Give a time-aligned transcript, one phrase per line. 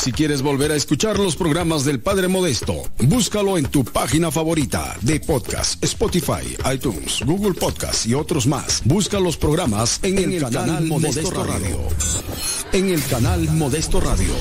[0.00, 4.96] Si quieres volver a escuchar los programas del Padre Modesto, búscalo en tu página favorita
[5.02, 8.82] de podcast, Spotify, iTunes, Google Podcast y otros más.
[8.86, 11.78] Busca los programas en, el, canal, Modesto, Radio.
[12.72, 14.34] En el canal Modesto Radio.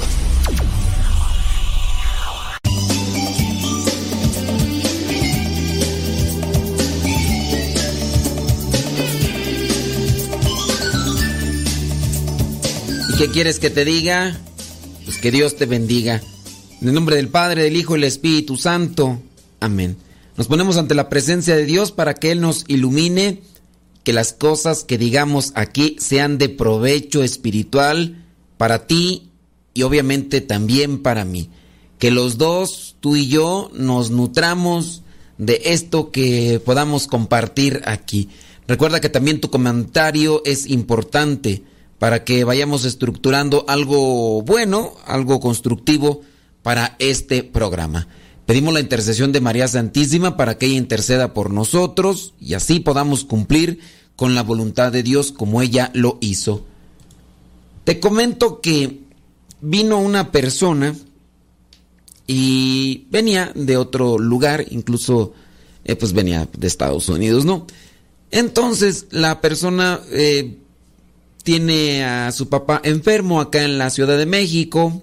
[13.20, 14.40] Qué quieres que te diga?
[15.04, 16.22] Pues que Dios te bendiga.
[16.80, 19.22] En el nombre del Padre, del Hijo y del Espíritu Santo.
[19.60, 19.98] Amén.
[20.38, 23.42] Nos ponemos ante la presencia de Dios para que Él nos ilumine,
[24.06, 28.24] que las cosas que digamos aquí sean de provecho espiritual
[28.58, 29.32] para ti
[29.74, 31.50] y obviamente también para mí.
[31.98, 35.04] Que los dos, tú y yo, nos nutramos
[35.38, 38.30] de esto que podamos compartir aquí.
[38.66, 41.64] Recuerda que también tu comentario es importante
[42.00, 46.22] para que vayamos estructurando algo bueno, algo constructivo
[46.64, 48.08] para este programa.
[48.46, 53.26] Pedimos la intercesión de María Santísima para que ella interceda por nosotros y así podamos
[53.26, 53.80] cumplir
[54.16, 56.66] con la voluntad de Dios como ella lo hizo.
[57.84, 59.02] Te comento que
[59.62, 60.96] vino una persona
[62.26, 65.34] y venía de otro lugar, incluso
[65.84, 67.66] eh, pues venía de Estados Unidos, ¿no?
[68.32, 70.58] Entonces la persona eh,
[71.44, 75.02] tiene a su papá enfermo acá en la Ciudad de México.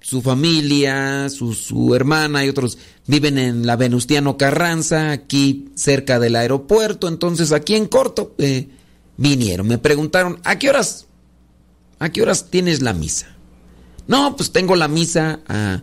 [0.00, 7.08] su familia, su, hermana y otros viven en la Venustiano Carranza, aquí cerca del aeropuerto.
[7.08, 8.68] Entonces aquí en corto eh,
[9.16, 9.66] vinieron.
[9.66, 11.06] Me preguntaron, ¿a qué horas?
[11.98, 13.28] ¿A qué horas tienes la misa?
[14.06, 15.82] No, pues tengo la misa a,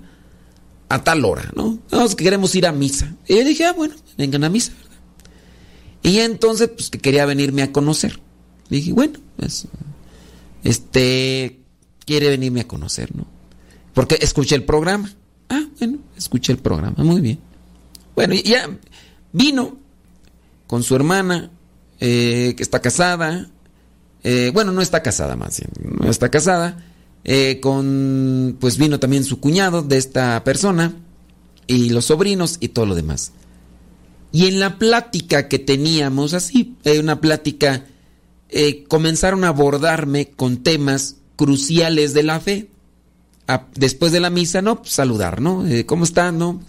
[0.89, 1.79] a tal hora, ¿no?
[1.91, 3.15] No, que queremos ir a misa.
[3.27, 4.73] Y yo dije, ah, bueno, vengan a misa.
[6.03, 8.19] Y entonces, pues que quería venirme a conocer
[8.77, 9.67] dije, bueno, pues,
[10.63, 11.59] este,
[12.05, 13.25] quiere venirme a conocer, ¿no?
[13.93, 15.11] Porque escuché el programa.
[15.49, 17.39] Ah, bueno, escuché el programa, muy bien.
[18.15, 18.69] Bueno, ya
[19.33, 19.77] vino
[20.67, 21.51] con su hermana,
[21.99, 23.49] eh, que está casada.
[24.23, 26.85] Eh, bueno, no está casada más bien, no está casada.
[27.23, 30.95] Eh, con, pues vino también su cuñado de esta persona
[31.67, 33.31] y los sobrinos y todo lo demás.
[34.31, 37.85] Y en la plática que teníamos, así, una plática
[38.51, 42.67] eh, comenzaron a abordarme con temas cruciales de la fe.
[43.75, 45.65] después de la misa, no, pues, saludar, ¿no?
[45.65, 46.61] Eh, ¿Cómo están, no?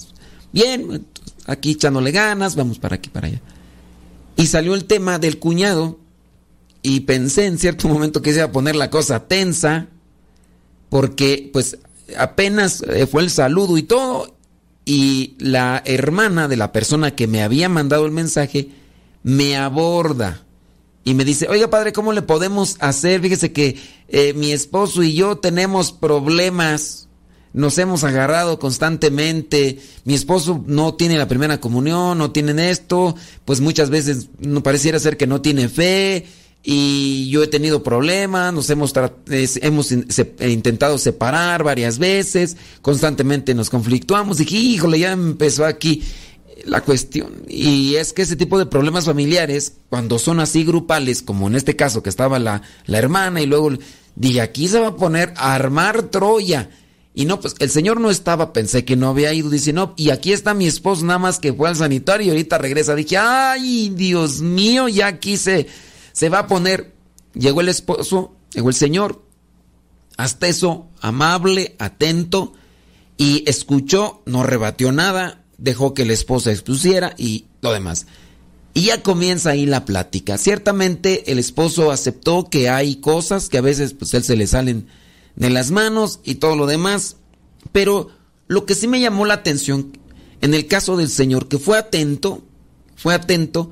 [0.52, 1.06] Bien,
[1.46, 3.40] aquí echándole ganas, vamos para aquí, para allá.
[4.36, 5.98] Y salió el tema del cuñado
[6.82, 9.88] y pensé en cierto momento que se iba a poner la cosa tensa
[10.88, 11.78] porque pues
[12.16, 14.36] apenas eh, fue el saludo y todo
[14.84, 18.70] y la hermana de la persona que me había mandado el mensaje
[19.22, 20.42] me aborda
[21.04, 23.20] y me dice, oiga padre, ¿cómo le podemos hacer?
[23.20, 23.76] Fíjese que
[24.08, 27.08] eh, mi esposo y yo tenemos problemas,
[27.52, 33.60] nos hemos agarrado constantemente, mi esposo no tiene la primera comunión, no tienen esto, pues
[33.60, 34.28] muchas veces
[34.62, 36.26] pareciera ser que no tiene fe.
[36.64, 38.94] Y yo he tenido problemas, nos hemos,
[39.26, 46.04] hemos intentado separar varias veces, constantemente nos conflictuamos, dije, híjole, ya empezó aquí
[46.64, 47.42] la cuestión.
[47.48, 51.76] Y es que ese tipo de problemas familiares, cuando son así grupales, como en este
[51.76, 53.70] caso que estaba la, la hermana y luego
[54.14, 56.70] dije, aquí se va a poner a armar Troya.
[57.14, 60.10] Y no, pues el señor no estaba, pensé que no había ido, dice, no, y
[60.10, 62.94] aquí está mi esposo nada más que fue al sanitario y ahorita regresa.
[62.94, 65.66] Dije, ay, Dios mío, ya aquí se,
[66.12, 66.94] se va a poner.
[67.34, 69.22] Llegó el esposo, llegó el señor,
[70.16, 72.54] hasta eso, amable, atento,
[73.16, 78.06] y escuchó, no rebatió nada, dejó que la esposa expusiera y lo demás.
[78.74, 80.38] Y ya comienza ahí la plática.
[80.38, 84.88] Ciertamente el esposo aceptó que hay cosas que a veces pues él se le salen
[85.36, 87.16] de las manos y todo lo demás,
[87.70, 88.10] Pero
[88.48, 89.96] lo que sí me llamó la atención
[90.40, 92.42] en el caso del Señor, que fue atento,
[92.96, 93.70] fue atento,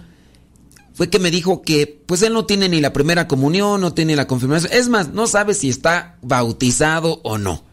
[0.95, 4.15] fue que me dijo que pues él no tiene ni la primera comunión, no tiene
[4.15, 7.65] la confirmación, es más, no sabe si está bautizado o no.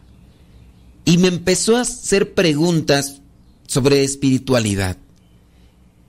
[1.04, 3.22] Y me empezó a hacer preguntas
[3.68, 4.96] sobre espiritualidad.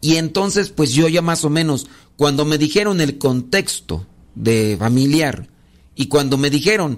[0.01, 1.85] Y entonces pues yo ya más o menos,
[2.17, 5.47] cuando me dijeron el contexto de familiar
[5.95, 6.97] y cuando me dijeron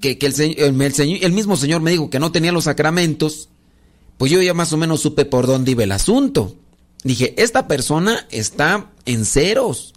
[0.00, 3.48] que, el, el mismo Señor me dijo que no tenía los sacramentos,
[4.18, 6.54] pues yo ya más o menos supe por dónde iba el asunto.
[7.02, 9.93] Dije, esta persona está en ceros.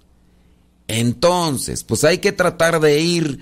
[0.88, 3.40] Entonces, pues hay que tratar de ir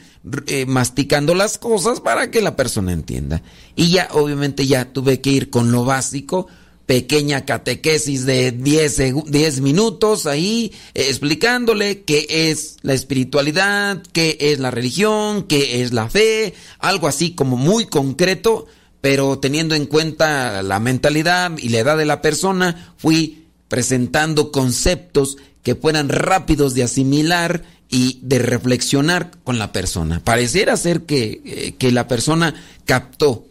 [0.48, 3.44] eh, masticando las cosas para que la persona entienda.
[3.76, 6.48] Y ya, obviamente, ya tuve que ir con lo básico,
[6.88, 14.72] pequeña catequesis de 10, minutos ahí, eh, explicándole qué es la espiritualidad, qué es la
[14.72, 18.66] religión, qué es la fe, algo así como muy concreto
[19.06, 25.38] pero teniendo en cuenta la mentalidad y la edad de la persona, fui presentando conceptos
[25.66, 30.22] que fueran rápidos de asimilar y de reflexionar con la persona.
[30.24, 32.54] Pareciera ser que, eh, que la persona
[32.86, 33.48] captó.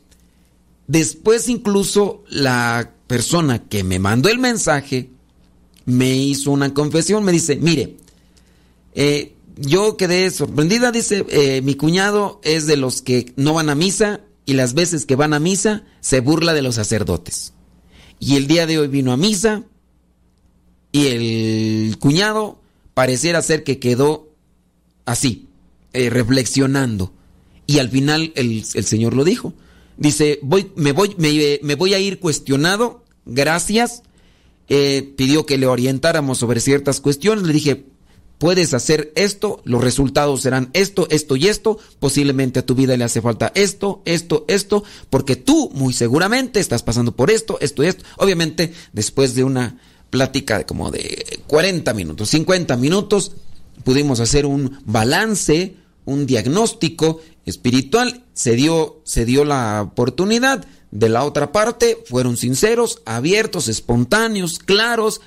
[0.86, 5.10] Después incluso la persona que me mandó el mensaje
[5.86, 7.96] me hizo una confesión, me dice, mire,
[8.94, 13.74] eh, yo quedé sorprendida, dice, eh, mi cuñado es de los que no van a
[13.74, 17.54] misa y las veces que van a misa se burla de los sacerdotes.
[18.20, 19.64] Y el día de hoy vino a misa
[20.94, 22.60] y el cuñado
[22.94, 24.28] pareciera ser que quedó
[25.06, 25.48] así,
[25.92, 27.12] eh, reflexionando.
[27.66, 29.54] Y al final el, Señor lo dijo.
[29.96, 34.04] Dice, voy, me, voy, me, voy a ir cuestionado, gracias.
[34.68, 37.44] Eh, pidió que le orientáramos sobre ciertas cuestiones.
[37.44, 37.86] Le dije,
[38.38, 43.02] puedes hacer esto, los resultados serán esto, esto y esto, posiblemente a tu vida le
[43.02, 47.88] hace falta esto, esto, esto, porque tú muy seguramente estás pasando por esto, esto y
[47.88, 48.04] esto.
[48.16, 49.80] Obviamente, después de una
[50.14, 53.32] plática como de 40 minutos, 50 minutos,
[53.82, 60.64] pudimos hacer un balance, un diagnóstico espiritual, se dio, se dio la oportunidad.
[60.92, 65.20] De la otra parte, fueron sinceros, abiertos, espontáneos, claros,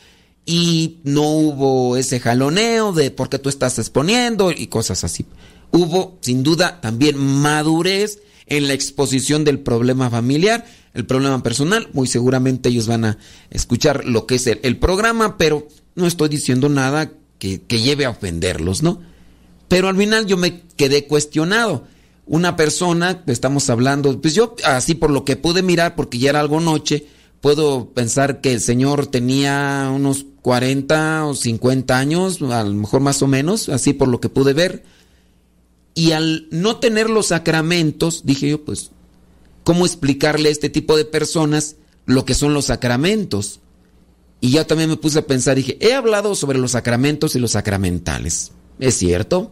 [0.46, 5.26] y no hubo ese jaloneo de por qué tú estás exponiendo y cosas así.
[5.74, 11.90] Hubo, sin duda, también madurez en la exposición del problema familiar, el problema personal.
[11.94, 13.18] Muy seguramente ellos van a
[13.50, 18.10] escuchar lo que es el, programa, pero no estoy diciendo nada que, que lleve a
[18.10, 19.02] ofenderlos, ¿no?
[19.68, 21.86] Pero al final yo me quedé cuestionado.
[22.26, 26.42] Una persona, estamos hablando, pues yo así por lo que pude mirar, porque ya era
[26.42, 27.08] algo noche,
[27.42, 33.22] puedo pensar que el Señor tenía unos 40 o 50 años, a lo mejor más
[33.22, 34.84] o menos, así por lo que pude ver.
[35.98, 38.92] Y al no tener los sacramentos, dije yo, pues,
[39.64, 41.76] ¿cómo explicarle a este tipo de personas
[42.06, 43.62] lo que son los sacramentos?
[44.40, 47.54] Y yo también me puse a pensar, dije, he hablado sobre los sacramentos y los
[47.54, 48.52] sacramentales.
[48.78, 49.52] Es cierto,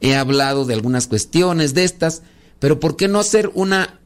[0.00, 2.22] he hablado de algunas cuestiones de estas,
[2.58, 4.00] pero ¿por qué no hacer una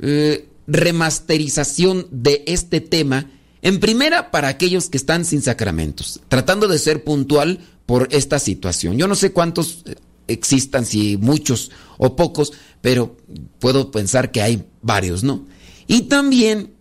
[0.00, 3.30] eh, remasterización de este tema.
[3.62, 8.98] En primera, para aquellos que están sin sacramentos, tratando de ser puntual por esta situación.
[8.98, 9.82] Yo no sé cuántos
[10.28, 13.16] existan, si muchos o pocos, pero
[13.58, 15.46] puedo pensar que hay varios, ¿no?
[15.86, 16.74] Y también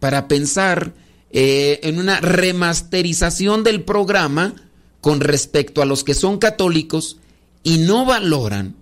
[0.00, 0.94] para pensar
[1.30, 4.54] eh, en una remasterización del programa
[5.00, 7.18] con respecto a los que son católicos
[7.62, 8.76] y no valoran,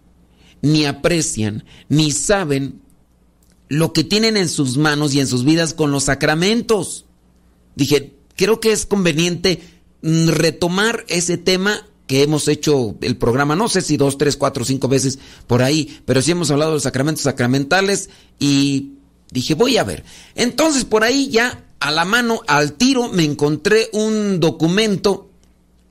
[0.63, 2.81] ni aprecian, ni saben
[3.69, 7.05] lo que tienen en sus manos y en sus vidas con los sacramentos.
[7.75, 9.61] Dije, creo que es conveniente
[10.03, 14.65] mm, retomar ese tema que hemos hecho el programa, no sé si dos, tres, cuatro,
[14.65, 18.11] cinco veces por ahí, pero sí hemos hablado de los sacramentos sacramentales
[18.41, 18.95] y
[19.31, 20.03] dije, voy a ver.
[20.35, 25.31] Entonces por ahí ya a la mano, al tiro, me encontré un documento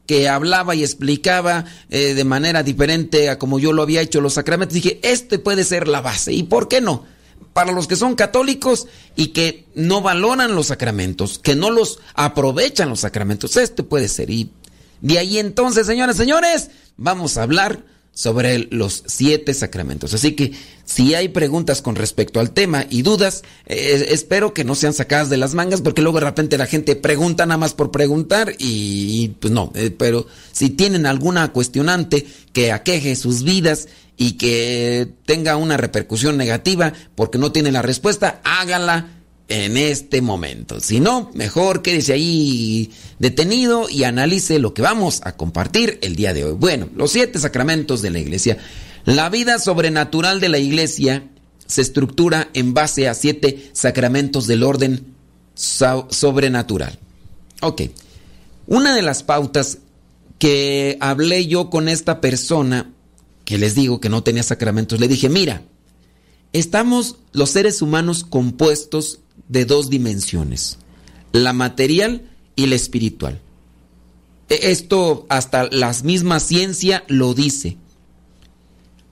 [0.07, 4.33] que hablaba y explicaba eh, de manera diferente a como yo lo había hecho los
[4.33, 4.73] sacramentos.
[4.73, 6.33] Dije, este puede ser la base.
[6.33, 7.05] ¿Y por qué no?
[7.53, 12.87] para los que son católicos y que no valoran los sacramentos, que no los aprovechan
[12.87, 13.57] los sacramentos.
[13.57, 14.29] Este puede ser.
[14.29, 14.51] Y
[15.01, 17.83] de ahí entonces, señoras, señores, vamos a hablar
[18.17, 20.11] sobre los siete sacramentos.
[20.15, 20.51] Así que
[20.85, 25.29] si hay preguntas con respecto al tema y dudas, eh, espero que no sean sacadas
[25.29, 29.35] de las mangas porque luego de repente la gente pregunta nada más por preguntar y,
[29.39, 33.87] pues no, eh, pero si tienen alguna cuestionante que aqueje sus vidas
[34.17, 39.16] y que tenga una repercusión negativa porque no tiene la respuesta, hágala
[39.49, 40.79] en este momento.
[40.79, 46.33] Si no, mejor quédese ahí detenido y analice lo que vamos a compartir el día
[46.33, 46.53] de hoy.
[46.53, 48.57] Bueno, los siete sacramentos de la iglesia.
[49.05, 51.29] La vida sobrenatural de la iglesia
[51.65, 55.13] se estructura en base a siete sacramentos del orden
[55.55, 56.99] sobrenatural.
[57.61, 57.83] Ok.
[58.67, 59.79] Una de las pautas
[60.39, 62.91] que hablé yo con esta persona,
[63.45, 65.63] que les digo que no tenía sacramentos, le dije, mira,
[66.51, 70.77] estamos los seres humanos compuestos de dos dimensiones,
[71.31, 73.41] la material y la espiritual.
[74.49, 77.77] E, esto hasta la misma ciencia lo dice.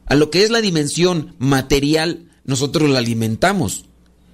[0.05, 3.85] A lo que es la dimensión material, nosotros la alimentamos.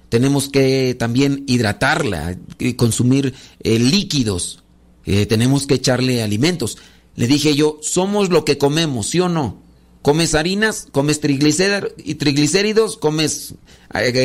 [0.08, 4.62] Tenemos que también hidratarla, eh, consumir eh, líquidos,
[5.06, 6.76] eh, tenemos que echarle alimentos.
[7.16, 9.61] Le dije yo, somos lo que comemos, ¿sí o no?
[10.02, 13.54] Comes harinas, comes triglicéridos, comes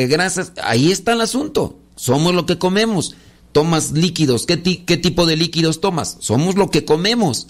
[0.08, 1.78] grasas, ahí está el asunto.
[1.94, 3.14] Somos lo que comemos.
[3.52, 6.18] Tomas líquidos, ¿Qué, ¿qué tipo de líquidos tomas?
[6.20, 7.46] Somos lo que comemos.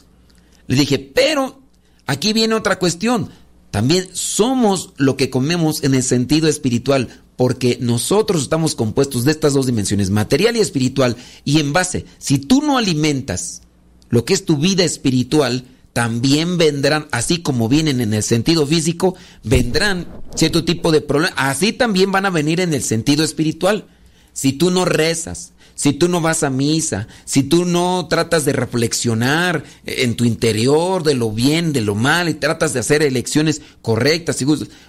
[0.68, 1.60] Le dije, pero
[2.06, 3.30] aquí viene otra cuestión.
[3.70, 9.54] También somos lo que comemos en el sentido espiritual, porque nosotros estamos compuestos de estas
[9.54, 13.62] dos dimensiones, material y espiritual, y en base, si tú no alimentas
[14.08, 19.16] lo que es tu vida espiritual, también vendrán, así como vienen en el sentido físico,
[19.42, 23.86] vendrán cierto tipo de problemas, así también van a venir en el sentido espiritual.
[24.32, 28.52] Si tú no rezas, si tú no vas a misa, si tú no tratas de
[28.52, 33.62] reflexionar en tu interior de lo bien, de lo mal, y tratas de hacer elecciones
[33.80, 34.44] correctas,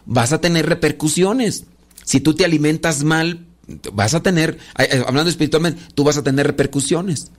[0.05, 1.65] vas a tener repercusiones.
[2.03, 3.45] Si tú te alimentas mal,
[3.93, 7.31] vas a tener, eh, hablando espiritualmente, tú vas a tener repercusiones.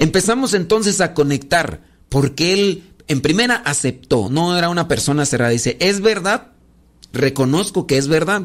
[0.00, 1.80] Empezamos entonces a conectar,
[2.14, 6.52] porque él en primera aceptó, no era una persona cerrada, dice, es verdad,
[7.12, 8.42] reconozco que es verdad.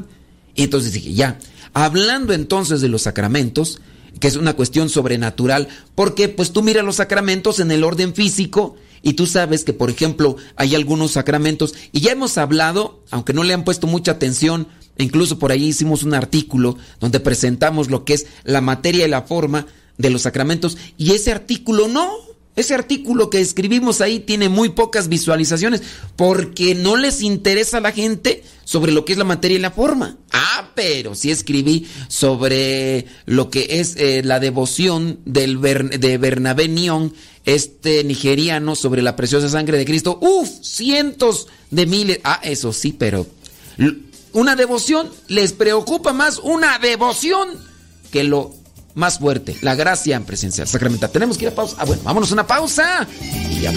[0.55, 1.37] Y entonces dije, ya,
[1.75, 3.79] hablando entonces de los sacramentos,
[4.19, 8.75] que es una cuestión sobrenatural, porque pues tú miras los sacramentos en el orden físico
[9.03, 13.43] y tú sabes que, por ejemplo, hay algunos sacramentos, y ya hemos hablado, aunque no
[13.43, 18.15] le han puesto mucha atención, incluso por ahí hicimos un artículo donde presentamos lo que
[18.15, 19.67] es la materia y la forma
[19.99, 22.28] de los sacramentos, y ese artículo no,
[22.59, 25.81] ese artículo que escribimos ahí tiene muy pocas visualizaciones
[26.15, 29.71] porque no les interesa a la gente sobre lo que es la materia y la
[29.71, 30.17] forma.
[30.31, 37.13] Ah, pero sí escribí sobre lo que es eh, la devoción del de Bernabé Nión,
[37.45, 40.19] este nigeriano, sobre la preciosa sangre de Cristo.
[40.21, 42.19] Uf, cientos de miles.
[42.23, 43.25] Ah, eso sí, pero
[44.33, 47.49] una devoción les preocupa más una devoción
[48.11, 48.58] que lo
[48.99, 51.09] más fuerte, la gracia presencial sacramental.
[51.09, 51.75] Tenemos que ir a pausa.
[51.79, 53.07] Ah, bueno, vámonos a una pausa
[53.49, 53.71] y ya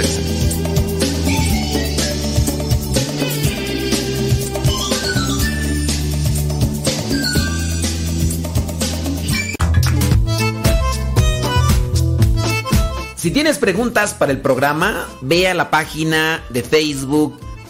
[13.16, 17.38] Si tienes preguntas para el programa, ve a la página de Facebook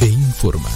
[0.00, 0.68] e informa.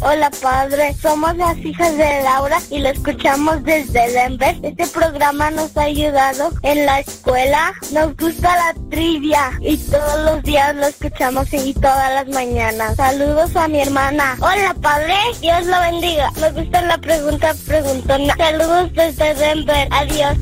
[0.00, 4.56] hola padre, somos las hijas de Laura y lo escuchamos desde Denver.
[4.62, 7.72] Este programa nos ha ayudado en la escuela.
[7.92, 12.96] Nos gusta la trivia y todos los días lo escuchamos y todas las mañanas.
[12.96, 14.36] Saludos a mi hermana.
[14.40, 16.30] Hola padre, Dios lo bendiga.
[16.40, 18.34] Me gusta la pregunta preguntona.
[18.36, 19.88] Saludos desde Denver.
[19.90, 20.36] Adiós.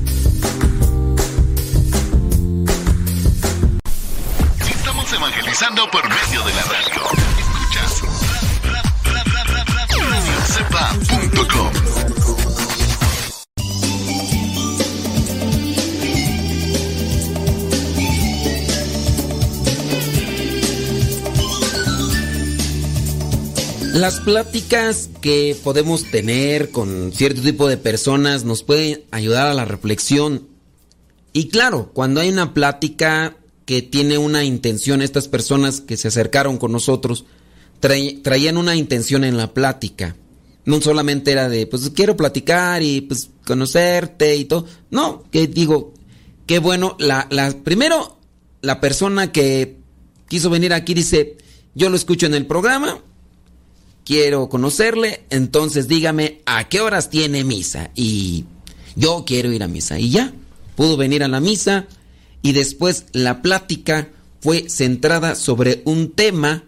[5.14, 7.02] Evangelizando por medio de la radio.
[7.38, 8.02] Escuchas
[10.10, 11.72] radiocepa.com.
[23.94, 29.64] Las pláticas que podemos tener con cierto tipo de personas nos pueden ayudar a la
[29.64, 30.48] reflexión.
[31.32, 36.58] Y claro, cuando hay una plática que tiene una intención, estas personas que se acercaron
[36.58, 37.24] con nosotros,
[37.80, 40.16] traían una intención en la plática.
[40.64, 44.66] No solamente era de, pues quiero platicar y pues conocerte y todo.
[44.90, 45.92] No, que digo,
[46.46, 46.96] qué bueno.
[46.98, 48.18] La, la, primero,
[48.62, 49.76] la persona que
[50.28, 51.36] quiso venir aquí dice,
[51.74, 53.02] yo lo escucho en el programa,
[54.04, 57.90] quiero conocerle, entonces dígame a qué horas tiene misa.
[57.94, 58.46] Y
[58.96, 59.98] yo quiero ir a misa.
[59.98, 60.32] Y ya,
[60.76, 61.86] pudo venir a la misa
[62.44, 66.64] y después la plática fue centrada sobre un tema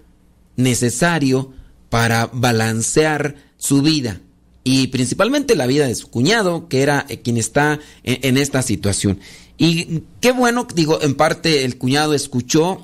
[0.57, 1.53] necesario
[1.91, 4.23] para balancear su vida
[4.65, 9.21] y principalmente la vida de su cuñado, que era eh, quien está en, esta situación.
[9.59, 12.83] Y qué bueno, digo, en parte el cuñado escuchó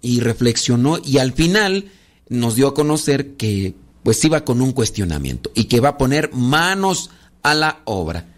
[0.00, 1.92] y reflexionó y al final
[2.28, 6.32] nos dio a conocer que pues iba con un cuestionamiento y que va a poner
[6.32, 7.10] manos
[7.44, 8.31] a la obra.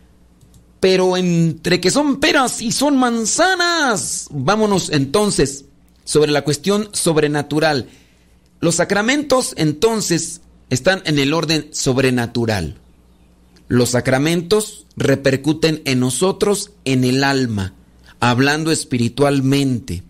[0.84, 5.64] Pero entre que son peras y son manzanas, vámonos entonces
[6.04, 7.88] sobre la cuestión sobrenatural.
[8.60, 12.76] Los sacramentos entonces están en el orden sobrenatural.
[13.66, 17.72] Los sacramentos repercuten en nosotros en el alma,
[18.20, 20.02] hablando espiritualmente.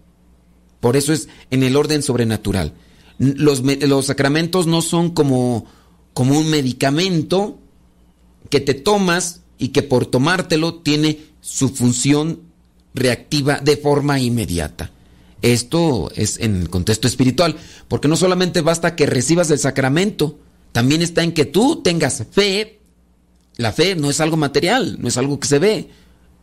[0.81, 2.73] Por eso es en el orden sobrenatural.
[3.19, 5.67] Los, los sacramentos no son como,
[6.15, 7.61] como un medicamento
[8.51, 12.40] que te tomas y que por tomártelo tiene su función
[12.95, 14.90] reactiva de forma inmediata.
[15.43, 17.57] Esto es en el contexto espiritual,
[17.88, 20.38] porque no solamente basta que recibas el sacramento,
[20.73, 22.81] también está en que tú tengas fe.
[23.57, 25.90] La fe no es algo material, no es algo que se ve.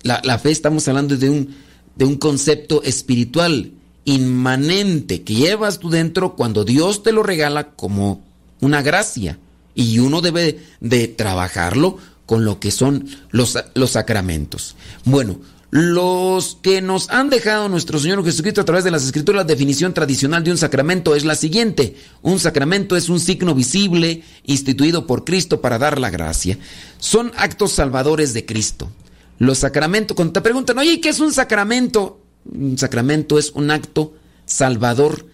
[0.04, 1.56] La, la fe estamos hablando de un,
[1.95, 3.71] de un concepto espiritual
[4.06, 8.24] inmanente que llevas tú dentro cuando Dios te lo regala como
[8.60, 9.39] una gracia.
[9.74, 14.75] Y uno debe de trabajarlo con lo que son los, los sacramentos.
[15.05, 15.39] Bueno,
[15.71, 19.93] los que nos han dejado nuestro Señor Jesucristo a través de las Escrituras, la definición
[19.93, 21.95] tradicional de un sacramento es la siguiente.
[22.21, 26.57] Un sacramento es un signo visible instituido por Cristo para dar la gracia.
[26.99, 28.91] Son actos salvadores de Cristo.
[29.39, 32.19] Los sacramentos, cuando te preguntan, oye, ¿qué es un sacramento?
[32.43, 34.13] Un sacramento es un acto
[34.45, 35.25] salvador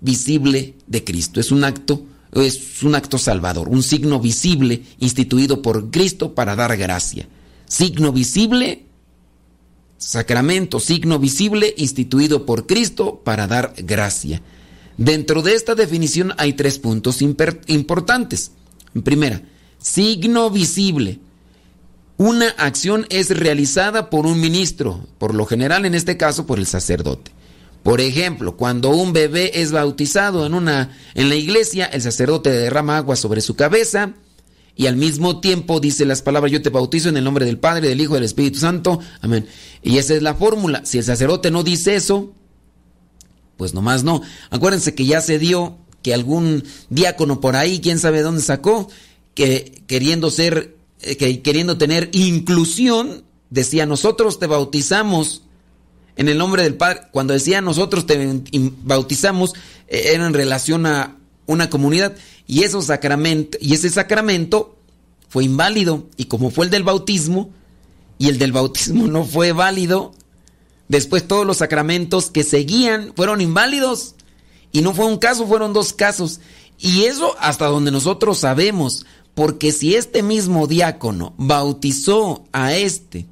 [0.00, 1.40] visible de Cristo.
[1.40, 6.76] Es un acto, es un acto salvador, un signo visible instituido por Cristo para dar
[6.76, 7.28] gracia.
[7.66, 8.86] Signo visible
[9.98, 14.42] sacramento, signo visible instituido por Cristo para dar gracia.
[14.96, 18.52] Dentro de esta definición hay tres puntos importantes.
[19.04, 19.42] Primera,
[19.78, 21.20] signo visible.
[22.18, 26.66] Una acción es realizada por un ministro, por lo general en este caso por el
[26.66, 27.32] sacerdote.
[27.82, 32.96] Por ejemplo, cuando un bebé es bautizado en una en la iglesia, el sacerdote derrama
[32.96, 34.14] agua sobre su cabeza
[34.76, 37.88] y al mismo tiempo dice las palabras, yo te bautizo en el nombre del Padre,
[37.88, 39.00] del Hijo del Espíritu Santo.
[39.20, 39.46] Amén.
[39.82, 40.82] Y esa es la fórmula.
[40.84, 42.32] Si el sacerdote no dice eso,
[43.56, 44.22] pues nomás no.
[44.50, 48.88] Acuérdense que ya se dio que algún diácono por ahí, quién sabe dónde sacó,
[49.34, 55.42] que queriendo ser, eh, que queriendo tener inclusión, decía, nosotros te bautizamos
[56.16, 57.02] en el nombre del Padre.
[57.10, 58.42] Cuando decía nosotros te
[58.82, 59.54] bautizamos,
[59.88, 62.14] eh, era en relación a una comunidad
[62.46, 64.76] y, esos sacramento, y ese sacramento
[65.28, 66.06] fue inválido.
[66.16, 67.50] Y como fue el del bautismo,
[68.18, 70.12] y el del bautismo no fue válido,
[70.88, 74.14] después todos los sacramentos que seguían fueron inválidos.
[74.70, 76.40] Y no fue un caso, fueron dos casos.
[76.78, 83.26] Y eso hasta donde nosotros sabemos, porque si este mismo diácono bautizó a este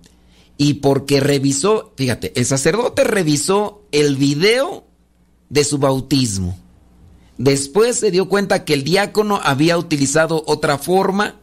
[0.60, 4.84] y porque revisó, fíjate, el sacerdote revisó el video
[5.48, 6.56] de su bautismo
[7.40, 11.36] Después se dio cuenta que el diácono había utilizado otra forma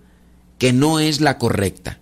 [0.59, 1.99] que no es la correcta.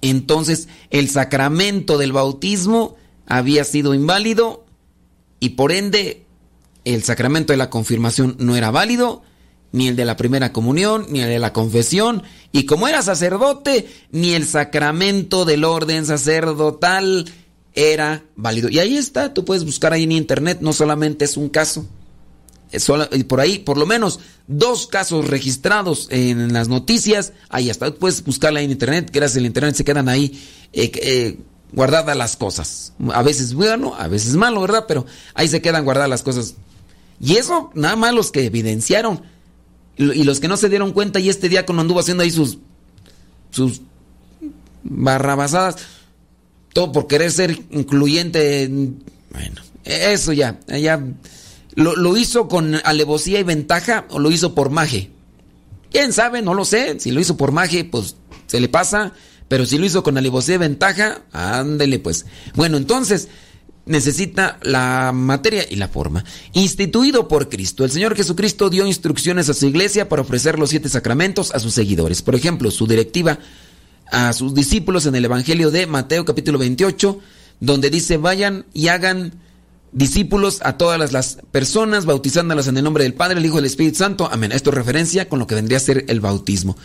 [0.00, 4.64] Entonces el sacramento del bautismo había sido inválido
[5.38, 6.24] y por ende
[6.86, 9.22] el sacramento de la confirmación no era válido,
[9.72, 13.88] ni el de la primera comunión, ni el de la confesión, y como era sacerdote,
[14.10, 17.30] ni el sacramento del orden sacerdotal
[17.74, 18.68] era válido.
[18.68, 21.86] Y ahí está, tú puedes buscar ahí en internet, no solamente es un caso
[23.26, 27.32] por ahí, por lo menos dos casos registrados en las noticias.
[27.48, 29.10] Ahí está, puedes buscarla en internet.
[29.12, 30.40] Gracias al internet se quedan ahí
[30.72, 31.38] eh, eh,
[31.72, 32.92] guardadas las cosas.
[33.12, 34.84] A veces bueno, a veces malo, ¿verdad?
[34.86, 35.04] Pero
[35.34, 36.54] ahí se quedan guardadas las cosas.
[37.20, 39.22] Y eso, nada más los que evidenciaron.
[40.00, 42.58] Y los que no se dieron cuenta, y este diácono anduvo haciendo ahí sus,
[43.50, 43.82] sus
[44.82, 45.76] barrabasadas.
[46.72, 48.70] Todo por querer ser incluyente.
[49.30, 51.04] Bueno, eso ya, ya
[51.74, 55.10] ¿Lo, hizo con alevosía y ventaja o lo hizo por maje?
[55.90, 56.42] ¿Quién sabe?
[56.42, 56.98] No lo sé.
[56.98, 59.12] Si lo hizo por maje, pues se le pasa.
[59.48, 62.26] Pero si lo hizo con alevosía y ventaja, ándele pues.
[62.54, 63.28] Bueno, entonces,
[63.90, 66.24] necesita la materia y la forma.
[66.52, 70.88] Instituido por Cristo, el Señor Jesucristo dio instrucciones a su iglesia para ofrecer los siete
[70.88, 72.22] sacramentos a sus seguidores.
[72.22, 73.38] Por ejemplo, su directiva
[74.10, 77.18] a sus discípulos en el Evangelio de Mateo capítulo 28,
[77.60, 79.34] donde dice, vayan y hagan
[79.92, 83.64] discípulos a todas las, personas, bautizándolas en el nombre del Padre, el Hijo y el
[83.66, 84.28] Espíritu Santo.
[84.30, 84.52] Amén.
[84.52, 86.76] Esto es referencia con lo que vendría a ser el bautismo.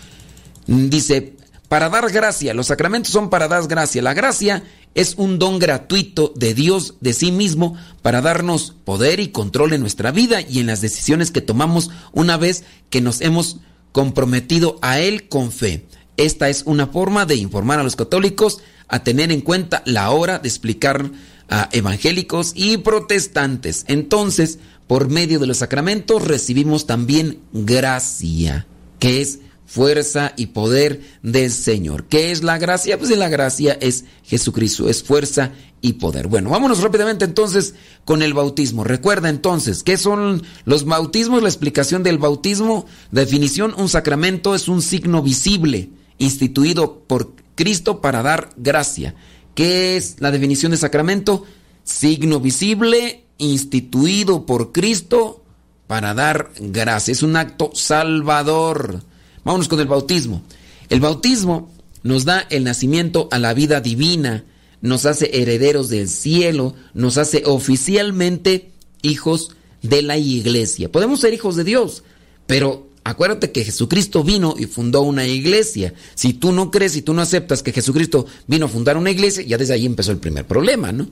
[0.68, 1.36] Dice,
[1.68, 4.02] para dar gracia, los sacramentos son para dar gracia.
[4.02, 4.64] La gracia
[4.96, 9.82] es un don gratuito de Dios de sí mismo para darnos poder y control en
[9.82, 13.58] nuestra vida y en las decisiones que tomamos una vez que nos hemos
[13.92, 15.86] comprometido a Él con fe.
[16.18, 20.40] Esta es una forma de informar a los católicos a tener en cuenta la hora
[20.40, 21.12] de explicar
[21.50, 23.84] a evangélicos y protestantes.
[23.88, 28.66] Entonces, por medio de los sacramentos recibimos también gracia,
[29.00, 32.06] que es fuerza y poder del Señor.
[32.06, 32.98] ¿Qué es la gracia?
[32.98, 35.52] Pues la gracia es Jesucristo, es fuerza
[35.82, 36.28] y poder.
[36.28, 37.76] Bueno, vámonos rápidamente entonces
[38.06, 38.84] con el bautismo.
[38.84, 41.44] Recuerda entonces, ¿qué son los bautismos?
[41.44, 48.22] La explicación del bautismo, definición, un sacramento es un signo visible instituido por Cristo para
[48.22, 49.16] dar gracia.
[49.54, 51.46] ¿Qué es la definición de sacramento?
[51.84, 55.44] Signo visible instituido por Cristo
[55.88, 57.12] para dar gracia.
[57.12, 59.04] Es un acto salvador.
[59.46, 60.42] Vámonos con el bautismo.
[60.90, 61.72] El bautismo
[62.04, 64.44] nos da el nacimiento a la vida divina,
[64.82, 70.92] nos hace herederos del cielo, nos hace oficialmente hijos de la iglesia.
[70.92, 72.04] Podemos ser hijos de Dios,
[72.46, 75.94] pero Acuérdate que Jesucristo vino y fundó una iglesia.
[76.16, 79.44] Si tú no crees y tú no aceptas que Jesucristo vino a fundar una iglesia,
[79.44, 81.08] ya desde ahí empezó el primer problema, ¿no?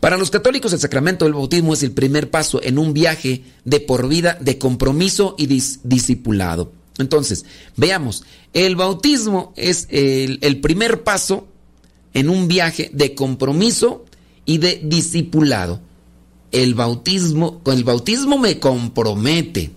[0.00, 3.80] Para los católicos el sacramento del bautismo es el primer paso en un viaje de
[3.80, 6.72] por vida de compromiso y discipulado.
[6.98, 7.44] Entonces,
[7.76, 11.46] veamos, el bautismo es el, primer paso
[12.14, 14.04] en un viaje de compromiso
[14.44, 15.80] y de discipulado.
[16.52, 19.72] El bautismo, el bautismo me compromete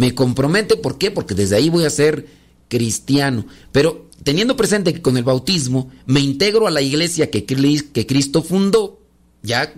[0.00, 1.10] me compromete, ¿por qué?
[1.10, 2.26] Porque desde ahí voy a ser
[2.68, 3.44] cristiano.
[3.70, 8.42] Pero teniendo presente que con el bautismo me integro a la iglesia que, que Cristo
[8.42, 8.98] fundó,
[9.42, 9.70] ya.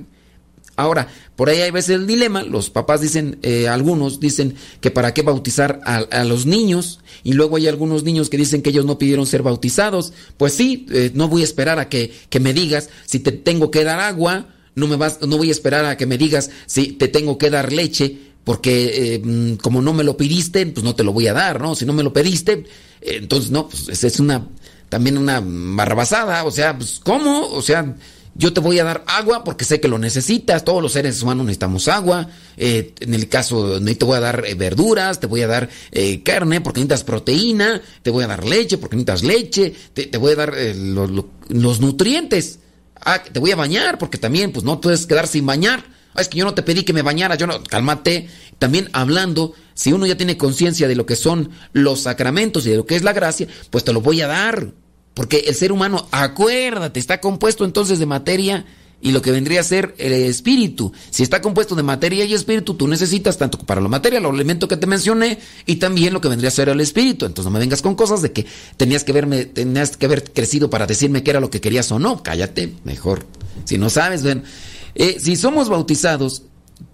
[0.83, 5.15] Ahora, por ahí hay veces el dilema, los papás dicen, eh, algunos dicen que para
[5.15, 8.99] qué bautizar a, los niños, y luego hay algunos niños que dicen que ellos no
[8.99, 10.13] pidieron ser bautizados.
[10.37, 13.71] Pues sí, eh, no voy a esperar a que, que me digas si te tengo
[13.71, 16.93] que dar agua, no, me vas, no voy a esperar a que me digas si
[16.93, 20.95] te tengo que dar leche, porque eh, mm, como no me lo pidiste, pues no
[20.95, 21.75] te lo voy a dar, ¿no?
[21.75, 22.65] Si no me lo pediste,
[23.01, 24.47] eh, entonces no, pues es una
[24.89, 27.47] también una barrabasada, o sea, pues ¿cómo?
[27.49, 27.97] O sea,
[28.35, 31.47] yo te voy a dar agua porque sé que lo necesitas, todos los seres humanos
[31.47, 35.69] necesitamos agua, eh, en el caso, te voy a dar verduras, te voy a dar
[36.25, 40.37] carne porque necesitas proteína, te voy a dar leche porque necesitas leche, te, voy a
[40.37, 40.55] dar
[41.49, 42.59] los nutrientes,
[43.05, 45.85] ah, te voy a bañar porque también, pues no puedes quedar sin bañar.
[46.15, 48.29] Ah, es que yo no te pedí que me bañara, yo no, cálmate.
[48.59, 52.77] También hablando, si uno ya tiene conciencia de lo que son los sacramentos y de
[52.77, 54.73] lo que es la gracia, pues te lo voy a dar.
[55.15, 58.65] Porque el ser humano, acuérdate, está compuesto entonces de materia
[59.05, 60.93] y lo que vendría a ser el espíritu.
[61.11, 64.69] Si está compuesto de materia y espíritu, tú necesitas tanto para la materia, el elemento
[64.69, 67.27] que te mencioné, y también lo que vendría a ser el espíritu.
[67.27, 68.47] Entonces no me vengas con cosas de que
[68.77, 71.99] tenías que verme, tenías que haber crecido para decirme qué era lo que querías o
[71.99, 72.23] no.
[72.23, 73.27] Cállate, mejor.
[73.65, 74.45] Si no sabes, ven.
[74.95, 76.45] Eh, si somos bautizados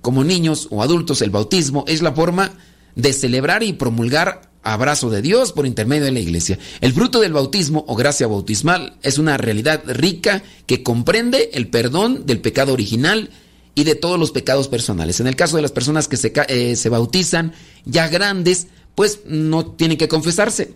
[0.01, 2.53] como niños o adultos, el bautismo es la forma
[2.95, 6.59] de celebrar y promulgar abrazo de Dios por intermedio de la iglesia.
[6.81, 12.27] El fruto del bautismo o gracia bautismal es una realidad rica que comprende el perdón
[12.27, 13.31] del pecado original
[13.75, 15.21] y de todos los pecados personales.
[15.21, 17.53] En el caso de las personas que se, eh, se bautizan
[17.85, 20.73] ya grandes, pues no tienen que confesarse.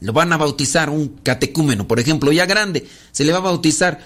[0.00, 4.00] Lo van a bautizar un catecúmeno, por ejemplo, ya grande, se le va a bautizar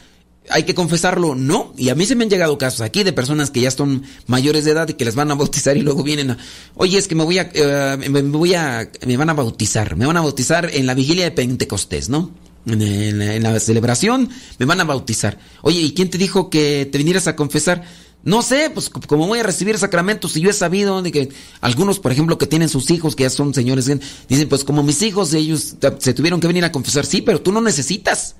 [0.50, 1.72] hay que confesarlo, no.
[1.76, 4.64] Y a mí se me han llegado casos aquí de personas que ya son mayores
[4.64, 6.38] de edad y que les van a bautizar y luego vienen a,
[6.74, 10.06] oye, es que me voy a, eh, me voy a, me van a bautizar, me
[10.06, 12.30] van a bautizar en la vigilia de Pentecostés, ¿no?
[12.66, 15.38] En, la celebración me van a bautizar.
[15.62, 17.84] Oye, ¿y quién te dijo que te vinieras a confesar?
[18.22, 21.30] No sé, pues como voy a recibir sacramentos y yo he sabido de que
[21.62, 23.90] algunos, por ejemplo, que tienen sus hijos, que ya son señores,
[24.28, 27.50] dicen, pues como mis hijos, ellos se tuvieron que venir a confesar, sí, pero tú
[27.50, 28.36] no necesitas.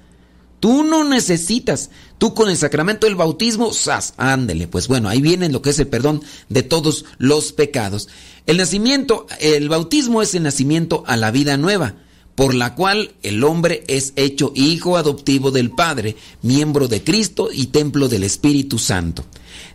[0.61, 1.91] Tú no necesitas.
[2.19, 4.13] Tú con el sacramento del bautismo, ¡zas!
[4.19, 4.69] Ándele.
[4.69, 8.09] Pues bueno, ahí viene lo que es el perdón de todos los pecados.
[8.47, 11.95] El nacimiento, el bautismo es el nacimiento a la vida nueva,
[12.35, 17.67] por la cual el hombre es hecho hijo adoptivo del Padre, miembro de Cristo y
[17.67, 19.25] templo del Espíritu Santo.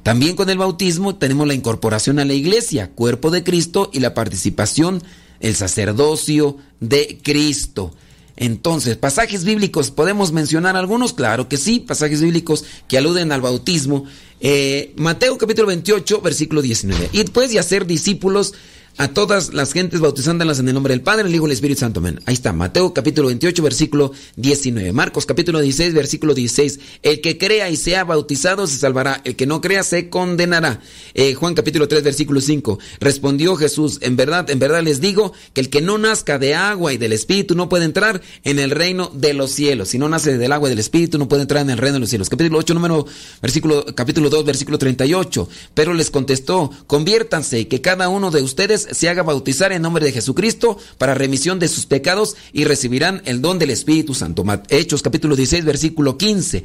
[0.03, 4.13] También con el bautismo tenemos la incorporación a la iglesia, cuerpo de Cristo y la
[4.13, 5.01] participación,
[5.39, 7.93] el sacerdocio de Cristo.
[8.37, 11.13] Entonces, pasajes bíblicos, ¿podemos mencionar algunos?
[11.13, 14.05] Claro que sí, pasajes bíblicos que aluden al bautismo.
[14.41, 17.09] Eh, Mateo capítulo 28, versículo 19.
[17.13, 18.53] Y después de hacer discípulos
[18.97, 21.81] a todas las gentes bautizándolas en el nombre del Padre, el Hijo y el Espíritu
[21.81, 21.99] Santo.
[21.99, 22.21] Amén.
[22.25, 24.93] Ahí está, Mateo capítulo 28, versículo 19.
[24.93, 26.79] Marcos capítulo 16, versículo 16.
[27.01, 30.79] El que crea y sea bautizado se salvará, el que no crea se condenará.
[31.13, 32.79] Eh, Juan capítulo 3, versículo 5.
[33.01, 36.93] Respondió Jesús, en verdad, en verdad les digo que el que no nazca de agua
[36.93, 39.89] y del Espíritu no puede entrar en el reino de los cielos.
[39.89, 42.01] Si no nace del agua y del Espíritu no puede entrar en el reino de
[42.01, 42.29] los cielos.
[42.29, 43.05] Capítulo 8, número,
[43.41, 45.49] versículo, capítulo 2, versículo 38.
[45.73, 50.11] Pero les contestó, conviértanse que cada uno de ustedes se haga bautizar en nombre de
[50.11, 54.43] Jesucristo para remisión de sus pecados y recibirán el don del Espíritu Santo.
[54.69, 56.63] Hechos capítulo 16, versículo 15.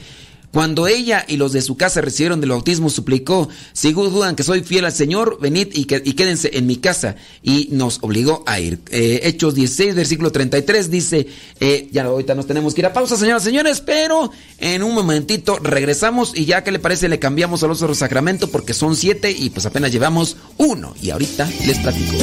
[0.52, 4.62] Cuando ella y los de su casa recibieron del bautismo, suplicó, si dudan que soy
[4.62, 7.16] fiel al Señor, venid y, quédense en mi casa.
[7.42, 8.80] Y nos obligó a ir.
[8.90, 11.28] Eh, Hechos 16, versículo 33 dice,
[11.60, 14.94] eh, ya ahorita nos tenemos que ir a pausa, señoras y señores, pero en un
[14.94, 19.30] momentito regresamos y ya que le parece le cambiamos al otro sacramento porque son siete
[19.30, 20.94] y pues apenas llevamos uno.
[21.00, 22.16] Y ahorita les platico.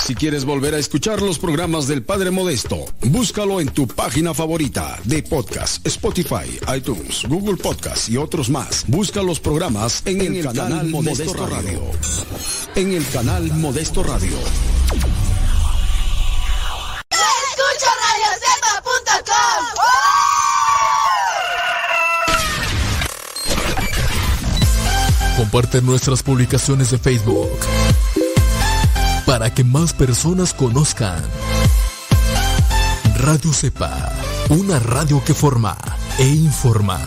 [0.06, 5.00] Si quieres volver a escuchar los programas del Padre Modesto, búscalo en tu página favorita
[5.02, 8.84] de podcast, Spotify, iTunes, Google Podcast y otros más.
[8.86, 11.82] Busca los programas en, el, canal, Modesto, Radio.
[12.76, 14.38] En el canal Modesto Radio.
[17.10, 17.90] Escucha
[25.36, 27.58] Comparte nuestras publicaciones de Facebook
[29.26, 31.20] para que más personas conozcan.
[33.16, 34.12] Radio Cepa,
[34.50, 35.76] una radio que forma
[36.18, 37.00] e informa.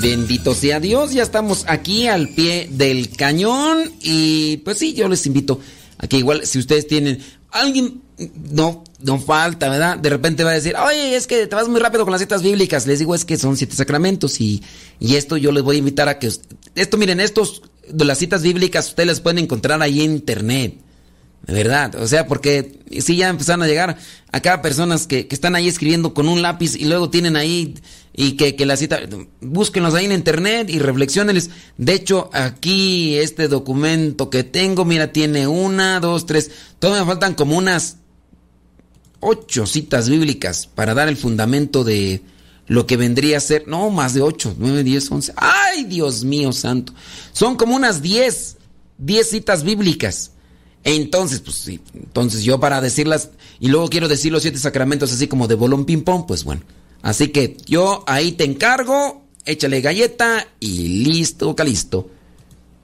[0.00, 5.26] Bendito sea Dios, ya estamos aquí al pie del cañón y pues sí, yo les
[5.26, 5.60] invito
[5.98, 9.98] a que igual si ustedes tienen alguien no, no falta, ¿verdad?
[9.98, 12.42] De repente va a decir, oye, es que te vas muy rápido con las citas
[12.42, 12.86] bíblicas.
[12.86, 14.62] Les digo, es que son siete sacramentos y,
[14.98, 16.30] y esto yo les voy a invitar a que...
[16.74, 20.78] Esto, miren, estos de las citas bíblicas ustedes las pueden encontrar ahí en internet.
[21.46, 23.96] De verdad, o sea, porque si ya empezaron a llegar
[24.32, 27.74] acá personas que, que, están ahí escribiendo con un lápiz y luego tienen ahí
[28.12, 29.00] y que, que la cita,
[29.40, 31.50] búsquenlos ahí en internet y reflexionenles.
[31.76, 36.50] De hecho, aquí este documento que tengo, mira, tiene una, dos, tres,
[36.80, 37.98] todavía me faltan como unas
[39.20, 42.22] ocho citas bíblicas para dar el fundamento de
[42.66, 45.32] lo que vendría a ser, no, más de ocho, nueve, diez, once.
[45.36, 46.92] ¡Ay, Dios mío santo!
[47.32, 48.56] Son como unas diez,
[48.98, 50.32] diez citas bíblicas.
[50.82, 55.26] Entonces, pues sí, entonces yo para decirlas, y luego quiero decir los siete sacramentos así
[55.26, 56.62] como de bolón ping pong, pues bueno.
[57.02, 62.10] Así que yo ahí te encargo, échale galleta y listo, calisto.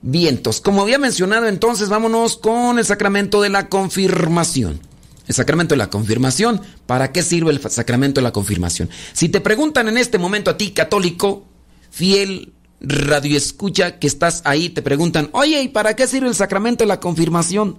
[0.01, 0.59] Vientos.
[0.59, 4.81] Como había mencionado, entonces vámonos con el sacramento de la confirmación.
[5.27, 6.61] El sacramento de la confirmación.
[6.85, 8.89] ¿Para qué sirve el sacramento de la confirmación?
[9.13, 11.45] Si te preguntan en este momento a ti, católico,
[11.89, 16.83] fiel, radio escucha, que estás ahí, te preguntan, oye, ¿y para qué sirve el sacramento
[16.83, 17.77] de la confirmación?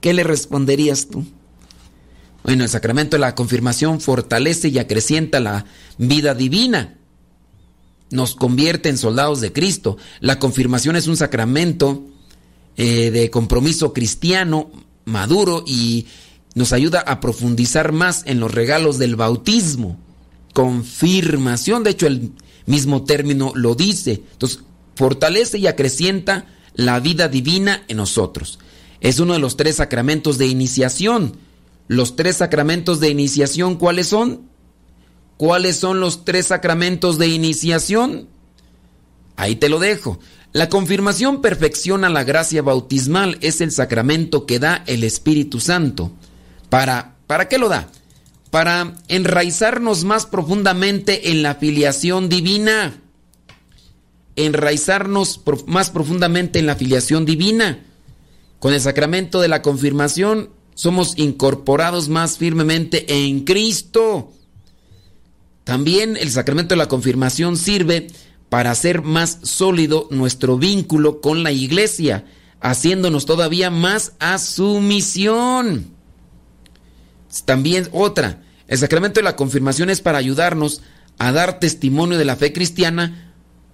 [0.00, 1.24] ¿Qué le responderías tú?
[2.42, 5.64] Bueno, el sacramento de la confirmación fortalece y acrecienta la
[5.96, 6.98] vida divina.
[8.10, 9.96] Nos convierte en soldados de Cristo.
[10.20, 12.04] La confirmación es un sacramento
[12.76, 14.70] eh, de compromiso cristiano
[15.06, 16.06] maduro y
[16.54, 19.98] nos ayuda a profundizar más en los regalos del bautismo.
[20.52, 22.32] Confirmación, de hecho el
[22.66, 24.22] mismo término lo dice.
[24.32, 24.60] Entonces,
[24.94, 28.58] fortalece y acrecienta la vida divina en nosotros.
[29.00, 31.36] Es uno de los tres sacramentos de iniciación.
[31.88, 34.48] Los tres sacramentos de iniciación, ¿cuáles son?
[35.36, 38.28] ¿Cuáles son los tres sacramentos de iniciación?
[39.36, 40.20] Ahí te lo dejo.
[40.52, 46.12] La confirmación perfecciona la gracia bautismal, es el sacramento que da el Espíritu Santo.
[46.74, 47.88] ¿Para, ¿para qué lo da?
[48.50, 53.00] Para enraizarnos más profundamente en la filiación divina.
[54.34, 57.86] Enraizarnos más profundamente en la filiación divina.
[58.58, 64.32] Con el sacramento de la confirmación somos incorporados más firmemente en Cristo.
[65.62, 68.08] También el sacramento de la confirmación sirve
[68.48, 72.24] para hacer más sólido nuestro vínculo con la iglesia,
[72.60, 75.93] haciéndonos todavía más a su misión.
[77.42, 80.82] También otra, el sacramento de la confirmación es para ayudarnos
[81.18, 83.32] a dar testimonio de la fe cristiana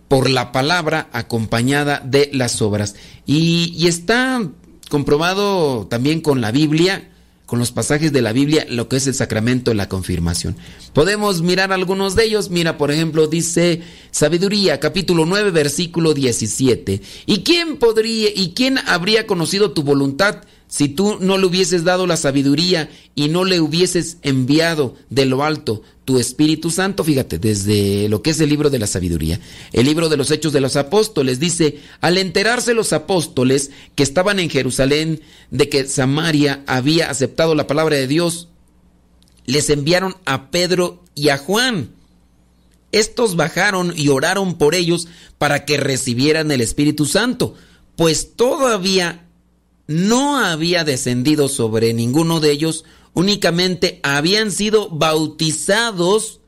[0.09, 2.97] por la palabra acompañada de las obras.
[3.27, 4.43] Y, está
[4.89, 7.07] comprobado también con la Biblia
[7.47, 10.57] con los pasajes de la Biblia lo que es el sacramento de la confirmación.
[10.93, 12.49] Podemos mirar algunos de ellos.
[12.49, 13.83] Mira, por ejemplo, dice
[14.13, 17.03] Sabiduría, capítulo 9, versículo 17.
[17.27, 22.07] ¿Y quién podría y quién habría conocido tu voluntad si tú no le hubieses dado
[22.07, 28.09] la sabiduría y no le hubieses enviado de lo alto tu Espíritu Santo, fíjate, desde
[28.09, 29.41] lo que es el libro de la sabiduría,
[29.73, 34.39] el libro de los hechos de los apóstoles, dice, al enterarse los apóstoles que estaban
[34.39, 38.47] en Jerusalén de que Samaria había aceptado la palabra de Dios,
[39.47, 41.91] les enviaron a Pedro y a Juan.
[42.93, 47.57] Estos bajaron y oraron por ellos para que recibieran el Espíritu Santo,
[47.97, 49.27] pues todavía
[49.91, 56.39] no había descendido sobre ninguno de ellos, únicamente habían sido bautizados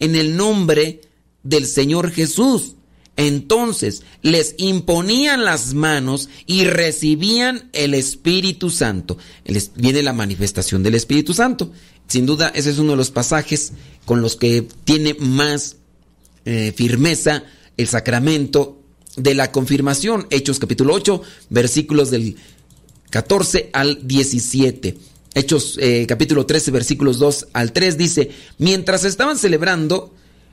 [0.00, 1.02] en el nombre
[1.44, 2.74] del Señor Jesús.
[3.16, 9.18] Entonces les imponían las manos y recibían el Espíritu Santo.
[9.76, 11.70] Viene la manifestación del Espíritu Santo.
[12.08, 13.72] Sin duda, ese es uno de los pasajes
[14.04, 15.76] con los que tiene más
[16.44, 17.44] eh, firmeza
[17.76, 18.82] el sacramento
[19.16, 20.26] de la confirmación.
[20.30, 22.36] Hechos capítulo 8, versículos del
[23.10, 24.96] 14 al 17.
[25.34, 30.12] Hechos eh, capítulo 13 versículos 2 al 3 dice, mientras estaban celebrando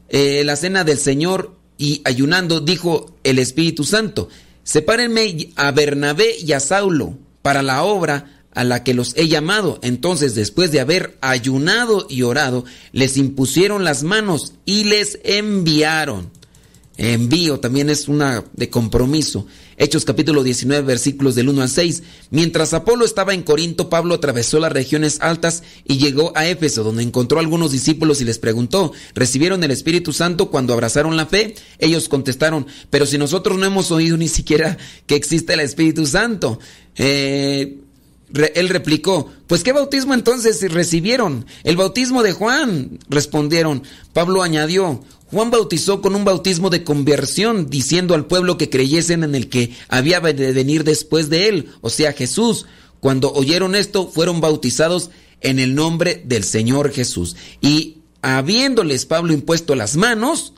[0.10, 4.30] eh, la cena del Señor y ayunando, dijo el Espíritu Santo,
[4.64, 9.80] sepárenme a Bernabé y a Saulo para la obra a la que los he llamado.
[9.84, 16.32] Entonces, después de haber ayunado y orado, les impusieron las manos y les enviaron.
[16.98, 19.46] Envío también es una de compromiso.
[19.78, 22.04] Hechos capítulo 19 versículos del 1 al 6.
[22.32, 27.04] Mientras Apolo estaba en Corinto, Pablo atravesó las regiones altas y llegó a Éfeso, donde
[27.04, 31.54] encontró a algunos discípulos y les preguntó, ¿recibieron el Espíritu Santo cuando abrazaron la fe?
[31.78, 36.60] Ellos contestaron, pero si nosotros no hemos oído ni siquiera que existe el Espíritu Santo.
[36.96, 37.78] Eh,
[38.56, 41.46] él replicó, pues ¿qué bautismo entonces recibieron?
[41.64, 43.84] El bautismo de Juan, respondieron.
[44.14, 49.36] Pablo añadió, Juan bautizó con un bautismo de conversión, diciendo al pueblo que creyesen en
[49.36, 52.66] el que había de venir después de él, o sea, Jesús.
[53.00, 55.12] Cuando oyeron esto, fueron bautizados
[55.42, 57.36] en el nombre del Señor Jesús.
[57.62, 60.54] Y habiéndoles Pablo impuesto las manos,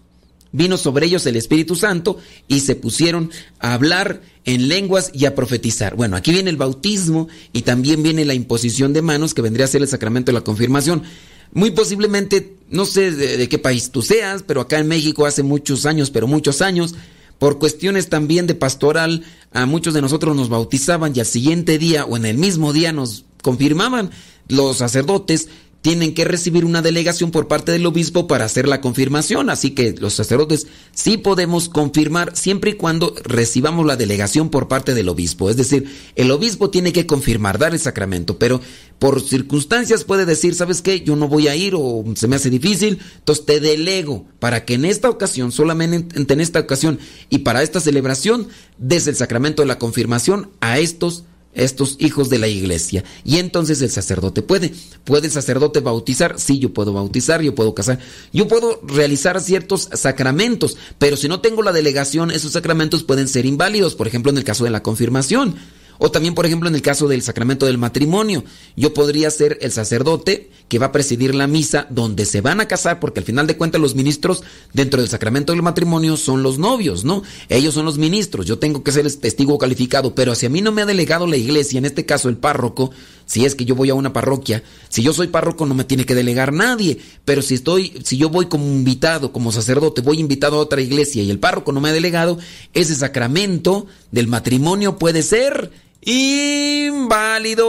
[0.52, 5.36] vino sobre ellos el Espíritu Santo y se pusieron a hablar en lenguas y a
[5.36, 5.96] profetizar.
[5.96, 9.70] Bueno, aquí viene el bautismo y también viene la imposición de manos, que vendría a
[9.70, 11.04] ser el sacramento de la confirmación.
[11.52, 15.86] Muy posiblemente, no sé de, qué país tú seas, pero acá en México hace muchos
[15.86, 16.96] años, pero muchos años,
[17.38, 22.06] por cuestiones también de pastoral, a muchos de nosotros nos bautizaban y al siguiente día
[22.06, 24.12] o en el mismo día nos confirmaban
[24.48, 25.48] los sacerdotes
[25.82, 29.50] tienen que recibir una delegación por parte del obispo para hacer la confirmación.
[29.50, 34.94] Así que los sacerdotes sí podemos confirmar siempre y cuando recibamos la delegación por parte
[34.94, 35.50] del obispo.
[35.50, 38.60] Es decir, el obispo tiene que confirmar, dar el sacramento, pero
[39.00, 41.02] por circunstancias puede decir, ¿sabes qué?
[41.02, 44.74] Yo no voy a ir o se me hace difícil, entonces te delego para que
[44.74, 47.00] en esta ocasión, solamente en esta ocasión
[47.30, 51.24] y para esta celebración, des el sacramento de la confirmación a estos
[51.54, 53.04] estos hijos de la iglesia.
[53.24, 54.74] Y entonces el sacerdote puede.
[55.04, 56.40] ¿Puede el sacerdote bautizar?
[56.40, 58.00] Sí, yo puedo bautizar, yo puedo casar.
[58.32, 63.46] Yo puedo realizar ciertos sacramentos, pero si no tengo la delegación, esos sacramentos pueden ser
[63.46, 63.96] inválidos.
[63.96, 65.56] Por ejemplo, en el caso de la confirmación.
[66.00, 68.44] O también, por ejemplo, en el caso del sacramento del matrimonio,
[68.76, 72.68] yo podría ser el sacerdote que va a presidir la misa donde se van a
[72.68, 74.44] casar, porque al final de cuentas los ministros
[74.74, 77.22] dentro del sacramento del matrimonio son los novios, ¿no?
[77.50, 80.62] Ellos son los ministros, yo tengo que ser el testigo calificado, pero si a mí
[80.62, 82.92] no me ha delegado la iglesia, en este caso el párroco,
[83.26, 86.06] si es que yo voy a una parroquia, si yo soy párroco no me tiene
[86.06, 90.58] que delegar nadie, pero si estoy, si yo voy como invitado, como sacerdote, voy invitado
[90.58, 92.40] a otra iglesia y el párroco no me ha delegado,
[92.74, 97.60] ese sacramento del matrimonio puede ser inválido.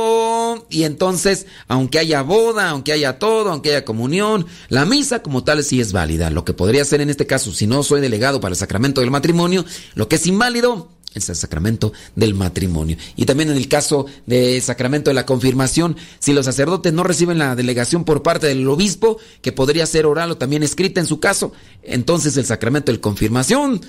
[0.70, 5.62] Y entonces, aunque haya boda, aunque haya todo, aunque haya comunión, la misa como tal
[5.62, 6.30] sí es válida.
[6.30, 9.10] Lo que podría ser en este caso, si no soy delegado para el sacramento del
[9.10, 9.64] matrimonio,
[9.94, 12.96] lo que es inválido es el sacramento del matrimonio.
[13.16, 17.38] Y también en el caso del sacramento de la confirmación, si los sacerdotes no reciben
[17.38, 21.18] la delegación por parte del obispo, que podría ser oral o también escrita en su
[21.18, 23.80] caso, entonces el sacramento de confirmación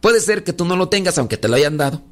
[0.00, 2.02] puede ser que tú no lo tengas aunque te lo hayan dado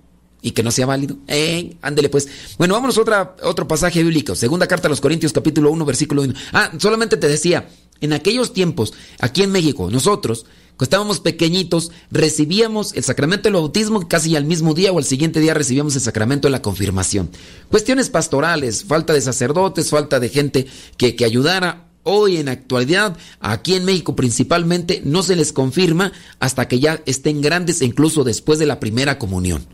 [0.44, 1.16] y que no sea válido.
[1.26, 2.28] Eh, ándele pues.
[2.58, 4.36] Bueno, vámonos a otra, otro pasaje bíblico.
[4.36, 6.34] Segunda carta a los Corintios capítulo 1 versículo 1.
[6.52, 7.66] Ah, solamente te decía,
[8.02, 10.44] en aquellos tiempos, aquí en México, nosotros,
[10.76, 15.40] cuando estábamos pequeñitos, recibíamos el sacramento del bautismo casi al mismo día o al siguiente
[15.40, 17.30] día recibíamos el sacramento de la confirmación.
[17.70, 20.66] Cuestiones pastorales, falta de sacerdotes, falta de gente
[20.98, 21.88] que, que ayudara.
[22.06, 27.40] Hoy en actualidad, aquí en México principalmente, no se les confirma hasta que ya estén
[27.40, 29.66] grandes incluso después de la primera comunión.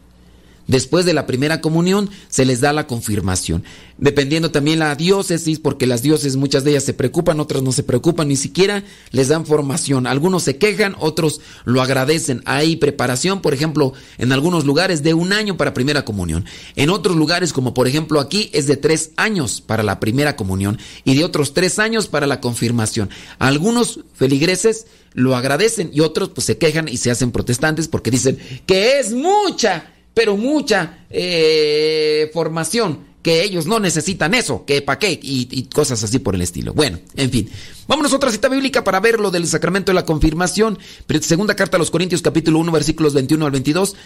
[0.70, 3.64] Después de la primera comunión se les da la confirmación.
[3.98, 7.82] Dependiendo también la diócesis, porque las diócesis muchas de ellas se preocupan, otras no se
[7.82, 10.06] preocupan, ni siquiera les dan formación.
[10.06, 12.40] Algunos se quejan, otros lo agradecen.
[12.44, 16.44] Hay preparación, por ejemplo, en algunos lugares de un año para primera comunión.
[16.76, 20.78] En otros lugares, como por ejemplo aquí, es de tres años para la primera comunión
[21.04, 23.10] y de otros tres años para la confirmación.
[23.40, 28.38] Algunos feligreses lo agradecen y otros pues se quejan y se hacen protestantes porque dicen
[28.66, 35.18] que es mucha pero mucha eh, formación, que ellos no necesitan eso, que pa' qué,
[35.22, 36.72] y, cosas así por el estilo.
[36.72, 37.50] Bueno, en fin.
[37.86, 40.78] Vámonos a otra cita bíblica para ver lo del sacramento de la confirmación.
[41.20, 43.96] Segunda carta a los Corintios capítulo 1 versículos 21 al 22,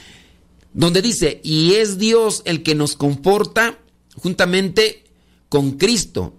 [0.73, 3.79] donde dice, y es Dios el que nos comporta
[4.17, 5.05] juntamente
[5.49, 6.35] con Cristo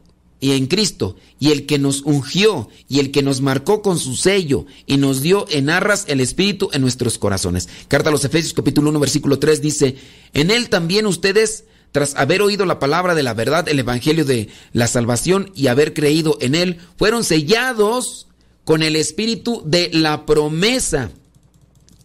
[0.46, 4.16] y en Cristo, y el que nos ungió, y el que nos marcó con su
[4.16, 7.68] sello, y nos dio en arras el Espíritu en nuestros corazones.
[7.88, 9.96] Carta a los Efesios capítulo 1 versículo 3 dice,
[10.36, 14.50] en él también ustedes, tras haber oído la palabra de la verdad, el Evangelio de
[14.72, 18.28] la salvación, y haber creído en él, fueron sellados
[18.64, 21.10] con el Espíritu de la promesa.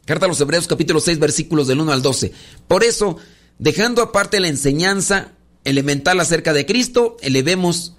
[0.07, 2.33] Carta a los Hebreos capítulo 6 versículos del 1 al 12.
[2.67, 3.19] Por eso,
[3.59, 5.33] dejando aparte la enseñanza
[5.65, 7.97] elemental acerca de Cristo, elevemos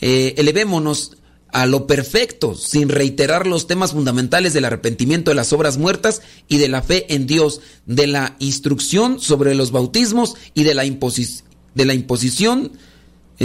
[0.00, 1.16] eh, elevémonos
[1.54, 6.58] a lo perfecto, sin reiterar los temas fundamentales del arrepentimiento de las obras muertas y
[6.58, 11.84] de la fe en Dios, de la instrucción sobre los bautismos y de la, de
[11.84, 12.72] la imposición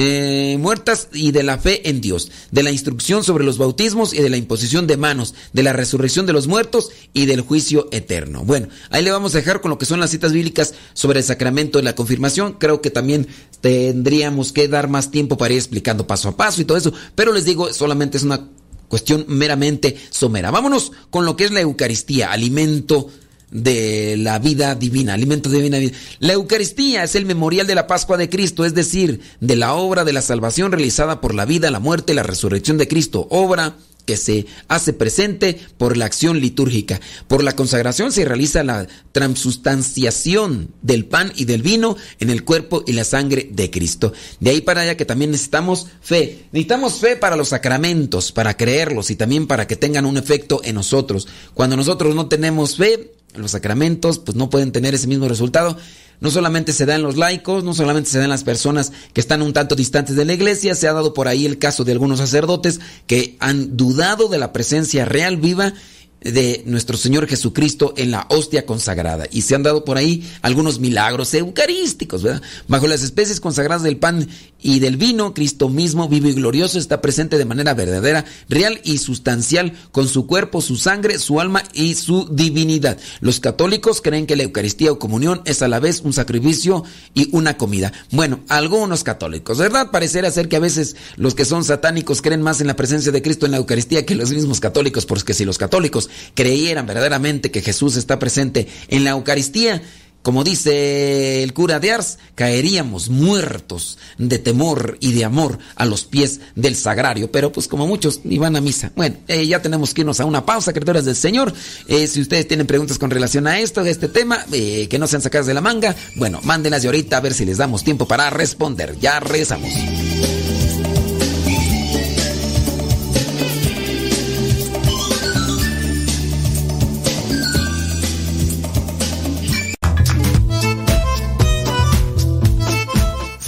[0.02, 4.22] eh, muertas y de la fe en Dios, de la instrucción sobre los bautismos y
[4.22, 8.46] de la imposición de manos, de la resurrección de los muertos y del juicio eterno.
[8.46, 11.26] Bueno, ahí le vamos a dejar con lo que son las citas bíblicas sobre el
[11.26, 12.54] sacramento de la confirmación.
[12.54, 13.28] Creo que también
[13.60, 17.34] tendríamos que dar más tiempo para ir explicando paso a paso y todo eso, pero
[17.34, 18.48] les digo, solamente es una
[18.88, 20.50] cuestión meramente somera.
[20.50, 23.10] Vámonos con lo que es la Eucaristía, alimento
[23.52, 25.80] de la vida divina, alimento de vida.
[26.20, 30.06] La Eucaristía es el memorial de la Pascua de Cristo, es decir, de la obra
[30.06, 33.76] de la salvación realizada por la vida, la muerte y la resurrección de Cristo, obra
[34.10, 37.00] que se hace presente por la acción litúrgica.
[37.28, 42.84] Por la consagración se realiza la transustanciación del pan y del vino en el cuerpo
[42.88, 44.12] y la sangre de Cristo.
[44.40, 46.46] De ahí para allá que también necesitamos fe.
[46.52, 50.74] Necesitamos fe para los sacramentos, para creerlos y también para que tengan un efecto en
[50.74, 51.28] nosotros.
[51.54, 55.78] Cuando nosotros no tenemos fe, los sacramentos pues no pueden tener ese mismo resultado.
[56.22, 59.22] No solamente se da en los laicos, no solamente se da en las personas que
[59.22, 61.94] están un tanto distantes de la iglesia, se ha dado por ahí el caso de
[61.94, 65.74] algunos sacerdotes que han dudado de la presencia real viva
[66.22, 69.26] de nuestro Señor Jesucristo en la hostia consagrada.
[69.32, 72.42] Y se han dado por ahí algunos milagros eucarísticos, ¿verdad?
[72.68, 74.28] Bajo las especies consagradas del pan
[74.62, 78.98] y del vino, Cristo mismo, vivo y glorioso, está presente de manera verdadera, real y
[78.98, 82.98] sustancial, con su cuerpo, su sangre, su alma y su divinidad.
[83.22, 87.30] Los católicos creen que la Eucaristía o comunión es a la vez un sacrificio y
[87.32, 87.94] una comida.
[88.12, 89.92] Bueno, algunos católicos, ¿verdad?
[89.92, 93.22] Parecerá ser que a veces los que son satánicos creen más en la presencia de
[93.22, 97.62] Cristo en la Eucaristía que los mismos católicos, porque si los católicos creyeran verdaderamente que
[97.62, 99.82] Jesús está presente en la Eucaristía,
[100.22, 106.04] como dice el cura de Ars, caeríamos muertos de temor y de amor a los
[106.04, 107.32] pies del sagrario.
[107.32, 108.92] Pero pues como muchos ni van a misa.
[108.96, 111.54] Bueno, eh, ya tenemos que irnos a una pausa, criaturas del Señor.
[111.88, 115.08] Eh, si ustedes tienen preguntas con relación a esto, a este tema, eh, que no
[115.08, 118.06] sean sacadas de la manga, bueno, mándenlas de ahorita a ver si les damos tiempo
[118.06, 118.98] para responder.
[119.00, 119.72] Ya regresamos.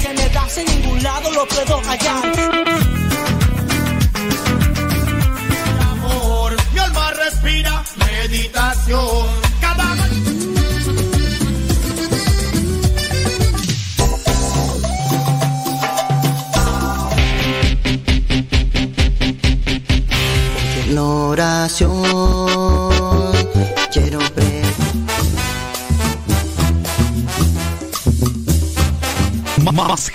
[0.00, 2.55] Que me das en ningún lado lo puedo hallar.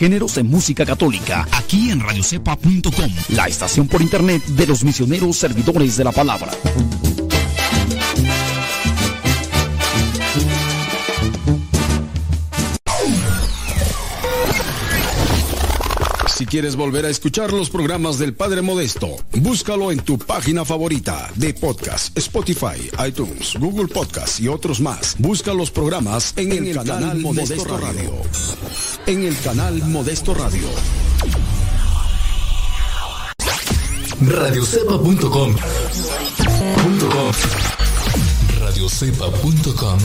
[0.02, 5.96] Géneros en música católica, aquí en radiocepa.com, la estación por internet de los misioneros servidores
[5.96, 6.52] de la palabra.
[16.36, 21.30] Si quieres volver a escuchar los programas del Padre Modesto, búscalo en tu página favorita
[21.36, 25.16] de podcast, Spotify, iTunes, Google Podcast y otros más.
[25.20, 28.14] Busca los programas en, el, canal, Modesto, Radio.
[29.06, 30.68] En el canal Modesto Radio.
[34.22, 35.56] Radiocepa.com
[38.60, 40.00] Radiocepa.com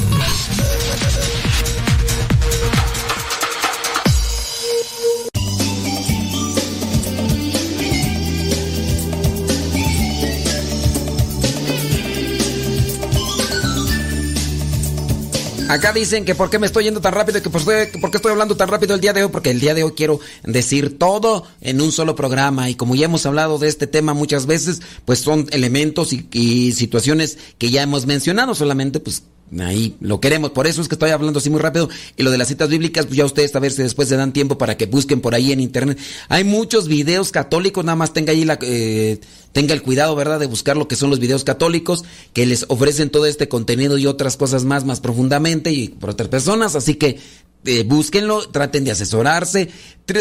[15.77, 18.57] Acá dicen que por qué me estoy yendo tan rápido, que por, qué estoy hablando
[18.57, 21.83] tan rápido el día de hoy, porque el día de hoy quiero decir todo en
[21.83, 22.71] un solo programa.
[22.71, 26.73] Y como ya hemos hablado de este tema muchas veces, pues son elementos y, y
[26.73, 29.25] situaciones que ya hemos mencionado, solamente pues
[29.61, 31.89] Ahí lo queremos, por eso es que estoy hablando así muy rápido.
[32.17, 34.33] Y lo de las citas bíblicas, pues ya ustedes a ver si después se dan
[34.33, 35.99] tiempo para que busquen por ahí en internet.
[36.29, 39.21] Hay muchos videos católicos, nada más tenga ahí la, eh,
[39.53, 43.09] tenga el cuidado, ¿verdad?, de buscar lo que son los videos católicos, que les ofrecen
[43.09, 46.75] todo este contenido y otras cosas más, más profundamente y por otras personas.
[46.75, 47.19] Así que
[47.67, 49.69] eh, búsquenlo, traten de asesorarse.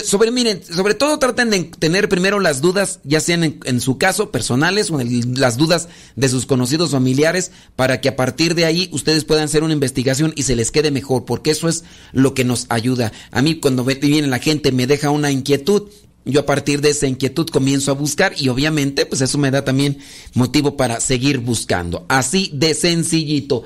[0.04, 4.32] Sobre, miren, sobre todo traten de tener primero las dudas, ya sean en, su caso
[4.32, 9.26] personales o las dudas de sus conocidos familiares, para que a partir de ahí ustedes
[9.26, 11.84] puedan hacer una investigación y se les quede mejor, porque eso es
[12.14, 13.12] lo que nos ayuda.
[13.30, 15.84] A mí cuando viene la gente me deja una inquietud,
[16.26, 19.64] yo a partir de esa inquietud comienzo a buscar y obviamente pues eso me da
[19.64, 20.00] también
[20.34, 22.06] motivo para seguir buscando.
[22.10, 23.66] Así de sencillito.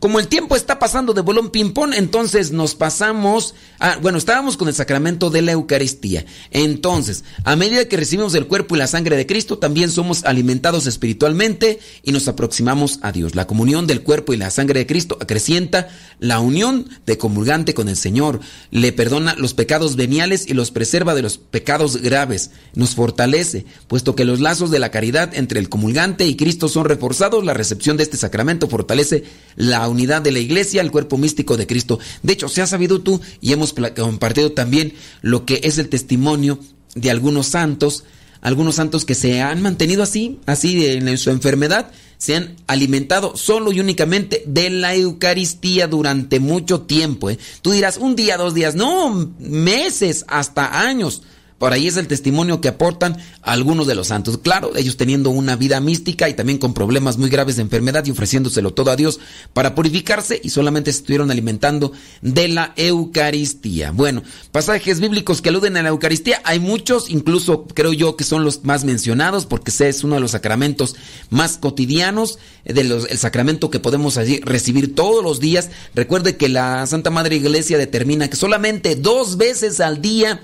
[0.00, 3.54] Como el tiempo está pasando de bolón ping-pong, entonces nos pasamos.
[3.78, 6.24] A, bueno, estábamos con el sacramento de la Eucaristía.
[6.50, 10.86] Entonces, a medida que recibimos el cuerpo y la sangre de Cristo, también somos alimentados
[10.86, 13.34] espiritualmente y nos aproximamos a Dios.
[13.34, 15.88] La comunión del cuerpo y la sangre de Cristo acrecienta
[16.18, 18.40] la unión de comulgante con el Señor.
[18.70, 22.52] Le perdona los pecados veniales y los preserva de los pecados graves.
[22.74, 26.86] Nos fortalece, puesto que los lazos de la caridad entre el comulgante y Cristo son
[26.86, 27.44] reforzados.
[27.44, 29.24] La recepción de este sacramento fortalece
[29.56, 31.98] la unidad de la iglesia, el cuerpo místico de Cristo.
[32.22, 36.58] De hecho, se ha sabido tú y hemos compartido también lo que es el testimonio
[36.94, 38.04] de algunos santos,
[38.40, 43.72] algunos santos que se han mantenido así, así en su enfermedad, se han alimentado solo
[43.72, 47.30] y únicamente de la Eucaristía durante mucho tiempo.
[47.30, 47.38] ¿eh?
[47.62, 51.22] Tú dirás, un día, dos días, no, meses, hasta años.
[51.60, 54.38] Por ahí es el testimonio que aportan algunos de los santos.
[54.38, 58.10] Claro, ellos teniendo una vida mística y también con problemas muy graves de enfermedad y
[58.12, 59.20] ofreciéndoselo todo a Dios
[59.52, 61.92] para purificarse y solamente se estuvieron alimentando
[62.22, 63.90] de la Eucaristía.
[63.90, 68.42] Bueno, pasajes bíblicos que aluden a la Eucaristía, hay muchos, incluso creo yo que son
[68.42, 70.96] los más mencionados porque ese es uno de los sacramentos
[71.28, 75.68] más cotidianos, del el sacramento que podemos allí recibir todos los días.
[75.94, 80.40] Recuerde que la Santa Madre Iglesia determina que solamente dos veces al día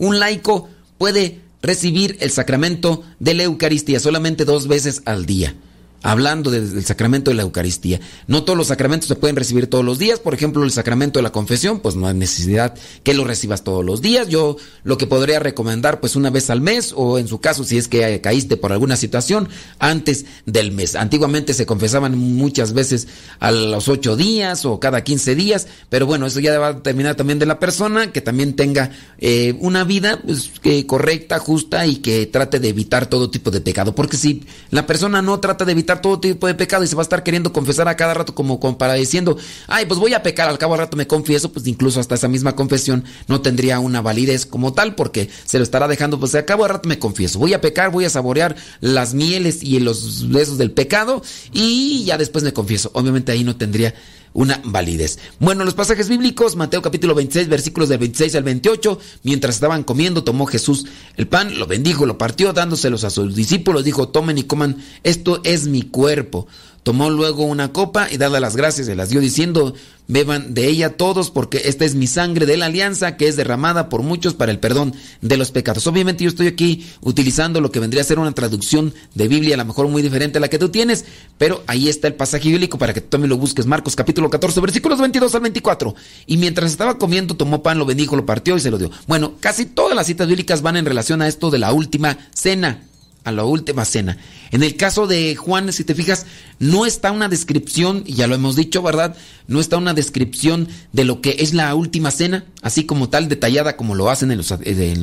[0.00, 5.54] un laico puede recibir el sacramento de la Eucaristía solamente dos veces al día
[6.02, 8.00] hablando del sacramento de la Eucaristía.
[8.26, 10.18] No todos los sacramentos se pueden recibir todos los días.
[10.18, 13.84] Por ejemplo, el sacramento de la confesión, pues no hay necesidad que lo recibas todos
[13.84, 14.28] los días.
[14.28, 17.78] Yo lo que podría recomendar, pues una vez al mes, o en su caso, si
[17.78, 19.48] es que caíste por alguna situación,
[19.78, 20.96] antes del mes.
[20.96, 26.26] Antiguamente se confesaban muchas veces a los ocho días o cada quince días, pero bueno,
[26.26, 30.20] eso ya va a terminar también de la persona, que también tenga eh, una vida
[30.24, 30.50] pues,
[30.86, 33.94] correcta, justa y que trate de evitar todo tipo de pecado.
[33.94, 37.02] Porque si la persona no trata de evitar todo tipo de pecado y se va
[37.02, 39.36] a estar queriendo confesar a cada rato como, para diciendo,
[39.66, 42.28] ay, pues voy a pecar, al cabo al rato me confieso, pues incluso hasta esa
[42.28, 46.44] misma confesión no tendría una validez como tal porque se lo estará dejando, pues al
[46.44, 50.30] cabo al rato me confieso, voy a pecar, voy a saborear las mieles y los
[50.30, 51.22] besos del pecado
[51.52, 52.90] y ya después me confieso.
[52.94, 53.94] Obviamente ahí no tendría
[54.32, 55.18] una validez.
[55.38, 60.24] Bueno, los pasajes bíblicos, Mateo capítulo 26, versículos del 26 al 28, mientras estaban comiendo,
[60.24, 64.44] tomó Jesús el pan, lo bendijo, lo partió, dándoselos a sus discípulos, dijo, tomen y
[64.44, 66.46] coman, esto es mi cuerpo.
[66.82, 69.74] Tomó luego una copa y dada las gracias se las dio diciendo,
[70.08, 73.88] beban de ella todos porque esta es mi sangre de la alianza que es derramada
[73.88, 75.86] por muchos para el perdón de los pecados.
[75.86, 79.58] Obviamente yo estoy aquí utilizando lo que vendría a ser una traducción de Biblia, a
[79.58, 81.04] lo mejor muy diferente a la que tú tienes,
[81.36, 83.66] pero ahí está el pasaje bíblico para que tú también lo busques.
[83.66, 85.94] Marcos capítulo 14, versículos 22 al 24.
[86.26, 88.90] Y mientras estaba comiendo, tomó pan, lo bendijo, lo partió y se lo dio.
[89.06, 92.89] Bueno, casi todas las citas bíblicas van en relación a esto de la última cena
[93.24, 94.16] a la última cena.
[94.50, 96.26] En el caso de Juan, si te fijas,
[96.58, 99.16] no está una descripción, ya lo hemos dicho, ¿verdad?
[99.46, 103.76] No está una descripción de lo que es la última cena, así como tal detallada
[103.76, 104.94] como lo hacen en los, eh,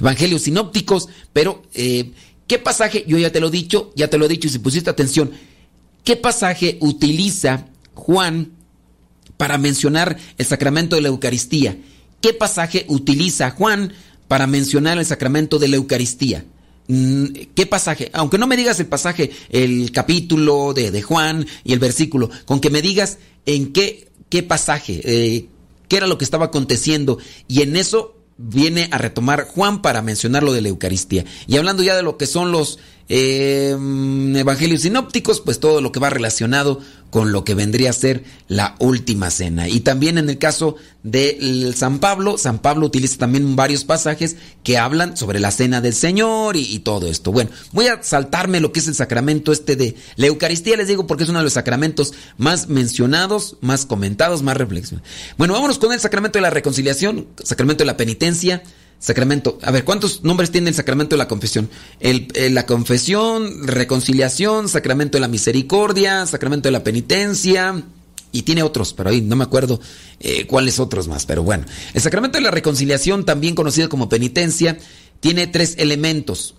[0.00, 2.12] evangelios sinópticos, pero eh,
[2.46, 3.04] ¿qué pasaje?
[3.06, 5.32] Yo ya te lo he dicho, ya te lo he dicho, y si pusiste atención,
[6.04, 8.52] ¿qué pasaje utiliza Juan
[9.36, 11.76] para mencionar el sacramento de la Eucaristía?
[12.20, 13.92] ¿Qué pasaje utiliza Juan
[14.28, 16.44] para mencionar el sacramento de la Eucaristía?
[16.92, 17.24] Mm,
[17.54, 18.10] ¿Qué pasaje?
[18.12, 22.60] Aunque no me digas el pasaje, el capítulo de, de Juan y el versículo, con
[22.60, 23.16] que me digas
[23.46, 25.46] en qué, qué pasaje, eh,
[25.88, 27.16] qué era lo que estaba aconteciendo.
[27.48, 31.24] Y en eso viene a retomar Juan para mencionar lo de la Eucaristía.
[31.46, 32.78] Y hablando ya de lo que son los
[33.08, 33.76] eh,
[34.36, 36.80] evangelios sinópticos, pues todo lo que va relacionado
[37.12, 39.68] con lo que vendría a ser la última cena.
[39.68, 44.78] Y también en el caso de San Pablo, San Pablo utiliza también varios pasajes que
[44.78, 47.30] hablan sobre la cena del Señor y, todo esto.
[47.30, 51.06] Bueno, voy a saltarme lo que es el sacramento este de la Eucaristía, les digo,
[51.06, 55.06] porque es uno de los sacramentos más mencionados, más comentados, más reflexionados.
[55.36, 58.62] Bueno, vámonos con el sacramento de la reconciliación, sacramento de la penitencia.
[59.02, 59.58] Sacramento.
[59.62, 61.68] A ver, ¿cuántos nombres tiene el sacramento de la confesión?
[61.98, 67.82] El, eh, la confesión, reconciliación, sacramento de la misericordia, sacramento de la penitencia.
[68.30, 69.80] Y tiene otros, pero ahí no me acuerdo
[70.20, 71.26] eh, cuáles otros más.
[71.26, 74.78] Pero bueno, el sacramento de la reconciliación, también conocido como penitencia,
[75.18, 76.54] tiene tres elementos.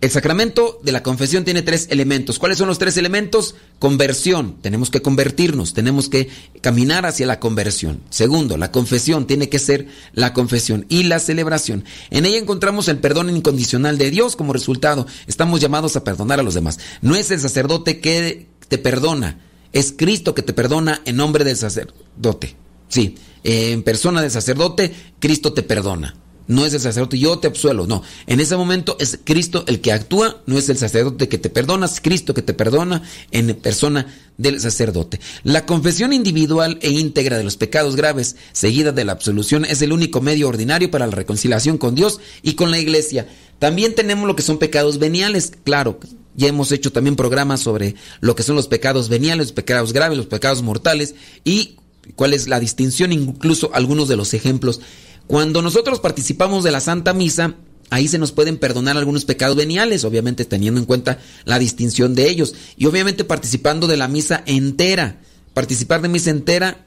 [0.00, 2.38] El sacramento de la confesión tiene tres elementos.
[2.38, 3.56] ¿Cuáles son los tres elementos?
[3.80, 4.56] Conversión.
[4.62, 6.28] Tenemos que convertirnos, tenemos que
[6.60, 8.00] caminar hacia la conversión.
[8.08, 11.84] Segundo, la confesión tiene que ser la confesión y la celebración.
[12.10, 15.04] En ella encontramos el perdón incondicional de Dios como resultado.
[15.26, 16.78] Estamos llamados a perdonar a los demás.
[17.02, 19.40] No es el sacerdote que te perdona,
[19.72, 22.54] es Cristo que te perdona en nombre del sacerdote.
[22.88, 26.14] Sí, en persona del sacerdote, Cristo te perdona
[26.48, 28.02] no es el sacerdote, yo te absuelo, no.
[28.26, 31.86] En ese momento es Cristo el que actúa, no es el sacerdote que te perdona,
[31.86, 34.06] es Cristo que te perdona en persona
[34.38, 35.20] del sacerdote.
[35.44, 39.92] La confesión individual e íntegra de los pecados graves, seguida de la absolución, es el
[39.92, 43.28] único medio ordinario para la reconciliación con Dios y con la iglesia.
[43.58, 46.00] También tenemos lo que son pecados veniales, claro.
[46.34, 50.16] Ya hemos hecho también programas sobre lo que son los pecados veniales, los pecados graves,
[50.16, 51.76] los pecados mortales y
[52.14, 54.80] cuál es la distinción, incluso algunos de los ejemplos
[55.28, 57.54] cuando nosotros participamos de la Santa Misa,
[57.90, 62.30] ahí se nos pueden perdonar algunos pecados veniales, obviamente teniendo en cuenta la distinción de
[62.30, 62.54] ellos.
[62.78, 65.20] Y obviamente participando de la misa entera.
[65.52, 66.86] Participar de misa entera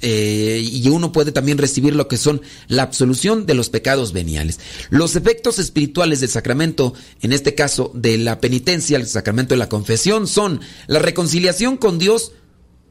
[0.00, 4.60] eh, y uno puede también recibir lo que son la absolución de los pecados veniales.
[4.88, 9.68] Los efectos espirituales del sacramento, en este caso de la penitencia, el sacramento de la
[9.68, 12.32] confesión, son la reconciliación con Dios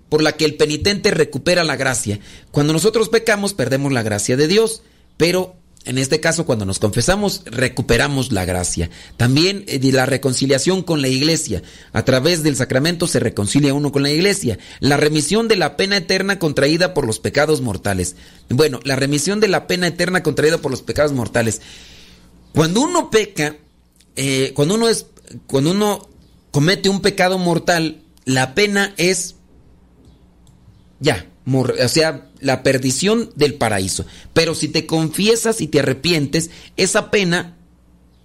[0.10, 2.20] por la que el penitente recupera la gracia.
[2.52, 4.84] Cuando nosotros pecamos, perdemos la gracia de Dios,
[5.18, 5.56] pero
[5.88, 8.90] en este caso, cuando nos confesamos, recuperamos la gracia.
[9.16, 11.64] También eh, la reconciliación con la iglesia.
[11.94, 14.60] A través del sacramento se reconcilia uno con la iglesia.
[14.82, 18.18] La remisión de la pena eterna contraída por los pecados mortales.
[18.50, 21.62] Bueno, la remisión de la pena eterna contraída por los pecados mortales.
[22.54, 23.56] Cuando uno peca,
[24.18, 25.06] eh, cuando uno es,
[25.46, 26.10] cuando uno
[26.52, 29.37] comete un pecado mortal, la pena es
[31.00, 34.06] ya, o sea, la perdición del paraíso.
[34.34, 37.56] Pero si te confiesas y te arrepientes, esa pena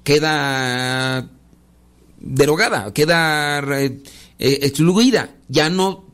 [0.04, 1.30] queda
[2.20, 4.02] derogada, queda eh,
[4.38, 5.34] eh, excluida.
[5.48, 6.06] Ya no,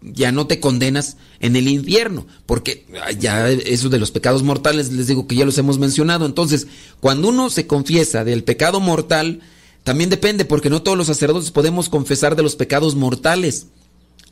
[0.00, 2.86] ya no te condenas en el infierno, porque
[3.18, 6.26] ya eso de los pecados mortales, les digo que ya los hemos mencionado.
[6.26, 6.66] Entonces,
[7.00, 9.40] cuando uno se confiesa del pecado mortal,
[9.84, 13.66] también depende, porque no todos los sacerdotes podemos confesar de los pecados mortales.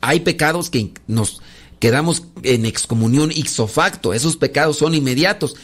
[0.01, 1.41] Hay pecados que nos
[1.79, 5.55] quedamos en excomunión ixo facto, esos pecados son inmediatos.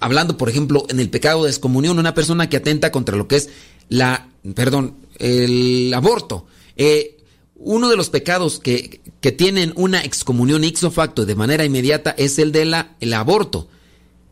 [0.00, 3.36] Hablando, por ejemplo, en el pecado de excomunión, una persona que atenta contra lo que
[3.36, 3.50] es
[3.88, 6.46] la, perdón, el aborto.
[6.76, 7.16] Eh,
[7.56, 12.38] uno de los pecados que, que, tienen una excomunión ixo facto de manera inmediata es
[12.38, 13.68] el del el aborto.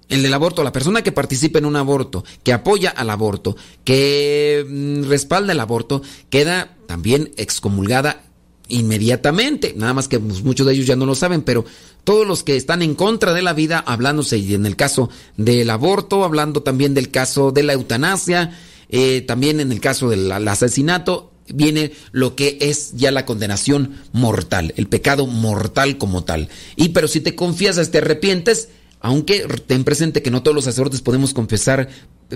[0.08, 4.66] El del aborto, la persona que participa en un aborto, que apoya al aborto, que
[4.68, 8.24] mm, respalda el aborto, queda también excomulgada
[8.70, 9.74] inmediatamente.
[9.76, 11.64] Nada más que pues, muchos de ellos ya no lo saben, pero
[12.04, 15.68] todos los que están en contra de la vida, hablándose y en el caso del
[15.70, 18.58] aborto, hablando también del caso de la eutanasia,
[18.88, 24.72] eh, también en el caso del asesinato, viene lo que es ya la condenación mortal,
[24.76, 26.48] el pecado mortal como tal.
[26.76, 28.68] Y pero si te confiesas, te arrepientes,
[29.00, 31.88] aunque ten presente que no todos los sacerdotes podemos confesar,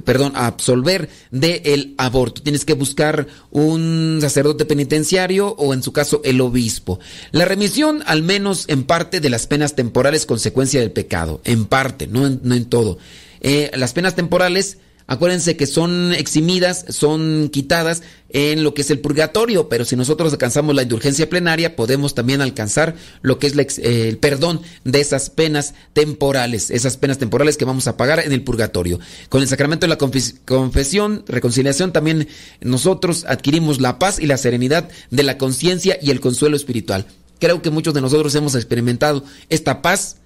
[0.03, 2.43] perdón, absolver del el aborto.
[2.43, 6.99] Tienes que buscar un sacerdote penitenciario o en su caso el obispo.
[7.33, 11.41] La remisión, al menos en parte de las penas temporales, consecuencia del pecado.
[11.45, 12.99] En parte, no en, no en todo.
[13.41, 19.01] Eh, las penas temporales Acuérdense que son eximidas, son quitadas en lo que es el
[19.01, 24.09] purgatorio, pero si nosotros alcanzamos la indulgencia plenaria, podemos también alcanzar lo que es eh,
[24.09, 28.43] el perdón de esas penas temporales, esas penas temporales que vamos a pagar en el
[28.43, 28.99] purgatorio.
[29.29, 32.27] Con el sacramento de la confesión, reconciliación, también
[32.63, 37.07] nosotros adquirimos la paz y la serenidad de la conciencia y el consuelo espiritual.
[37.39, 40.17] Creo que muchos de nosotros hemos experimentado esta paz,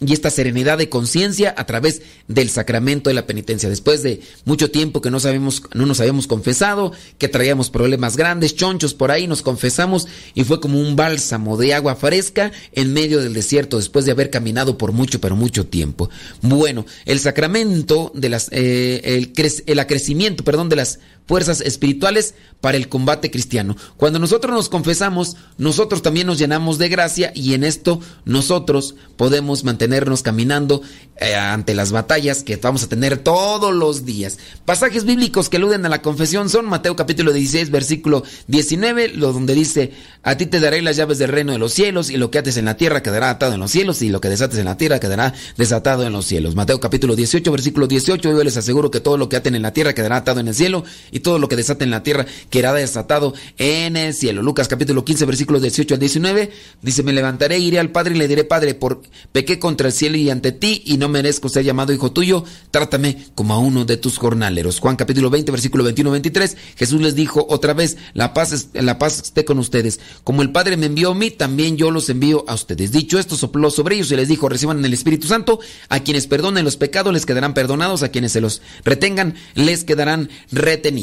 [0.00, 3.68] y esta serenidad de conciencia a través del sacramento de la penitencia.
[3.68, 8.56] Después de mucho tiempo que no sabemos, no nos habíamos confesado, que traíamos problemas grandes,
[8.56, 13.20] chonchos por ahí, nos confesamos y fue como un bálsamo de agua fresca en medio
[13.20, 16.10] del desierto después de haber caminado por mucho, pero mucho tiempo.
[16.40, 19.32] Bueno, el sacramento de las, eh, el,
[19.66, 23.76] el acrecimiento, perdón, de las fuerzas espirituales para el combate cristiano.
[23.96, 29.64] Cuando nosotros nos confesamos, nosotros también nos llenamos de gracia y en esto nosotros podemos
[29.64, 30.82] mantenernos caminando
[31.16, 34.38] eh, ante las batallas que vamos a tener todos los días.
[34.64, 39.54] Pasajes bíblicos que aluden a la confesión son Mateo capítulo 16 versículo 19, lo donde
[39.54, 39.92] dice,
[40.22, 42.56] a ti te daré las llaves del reino de los cielos y lo que ates
[42.56, 45.00] en la tierra quedará atado en los cielos y lo que desates en la tierra
[45.00, 46.54] quedará desatado en los cielos.
[46.54, 49.72] Mateo capítulo 18 versículo 18, yo les aseguro que todo lo que aten en la
[49.72, 52.74] tierra quedará atado en el cielo y todo lo que desate en la tierra quedará
[52.74, 54.42] desatado en el cielo.
[54.42, 56.50] Lucas capítulo 15, versículos 18 al 19,
[56.80, 60.16] dice, me levantaré, iré al Padre y le diré, Padre, por pequé contra el cielo
[60.16, 63.98] y ante ti y no merezco ser llamado hijo tuyo, trátame como a uno de
[63.98, 64.80] tus jornaleros.
[64.80, 69.44] Juan capítulo 20, versículo 21-23, Jesús les dijo otra vez, la paz, la paz esté
[69.44, 70.00] con ustedes.
[70.24, 72.90] Como el Padre me envió a mí, también yo los envío a ustedes.
[72.90, 75.60] Dicho esto, sopló sobre ellos y les dijo, reciban el Espíritu Santo,
[75.90, 80.30] a quienes perdonen los pecados les quedarán perdonados, a quienes se los retengan les quedarán
[80.50, 81.01] retenidos.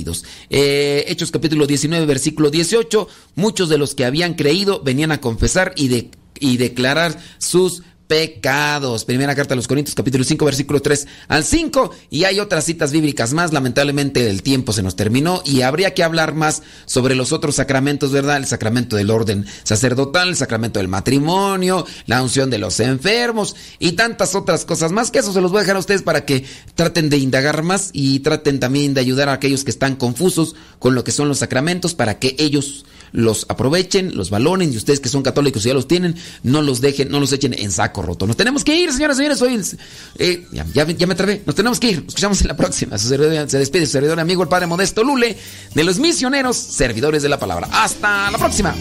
[0.50, 5.74] Eh, Hechos capítulo 19, versículo 18, muchos de los que habían creído venían a confesar
[5.76, 9.06] y, de, y declarar sus pecados.
[9.06, 11.92] Primera carta a los Corintios, capítulo 5, versículo 3 al 5.
[12.10, 13.54] Y hay otras citas bíblicas más.
[13.54, 18.12] Lamentablemente el tiempo se nos terminó y habría que hablar más sobre los otros sacramentos,
[18.12, 18.38] ¿verdad?
[18.38, 23.92] El sacramento del orden sacerdotal, el sacramento del matrimonio, la unción de los enfermos y
[23.92, 25.12] tantas otras cosas más.
[25.12, 27.92] Que eso se los voy a dejar a ustedes para que traten de indagar más
[27.94, 31.38] y traten también de ayudar a aquellos que están confusos con lo que son los
[31.38, 35.74] sacramentos para que ellos los aprovechen, los valoren y ustedes que son católicos y ya
[35.74, 38.28] los tienen, no los dejen, no los echen en saco roto.
[38.28, 39.42] Nos tenemos que ir, señoras y señores.
[39.42, 39.78] Hoy,
[40.18, 41.42] eh, ya, me trabé.
[41.46, 41.96] Nos tenemos que ir.
[41.98, 42.98] Nos escuchamos en la próxima.
[42.98, 45.38] Se despide su servidor amigo, el Padre Modesto Lule,
[45.74, 47.68] de los misioneros, servidores de la palabra.
[47.72, 48.76] Hasta la próxima.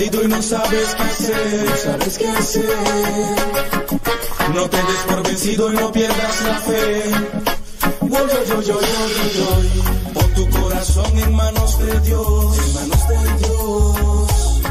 [0.00, 1.78] Perdido y no sabes qué hacer.
[1.84, 2.64] Sabes qué hacer.
[4.54, 7.02] No te des por vencido y no pierdas la fe.
[8.02, 8.78] Yo, yo, yo,
[10.14, 12.58] Pon tu corazón en manos de Dios.
[12.58, 14.62] En manos de Dios.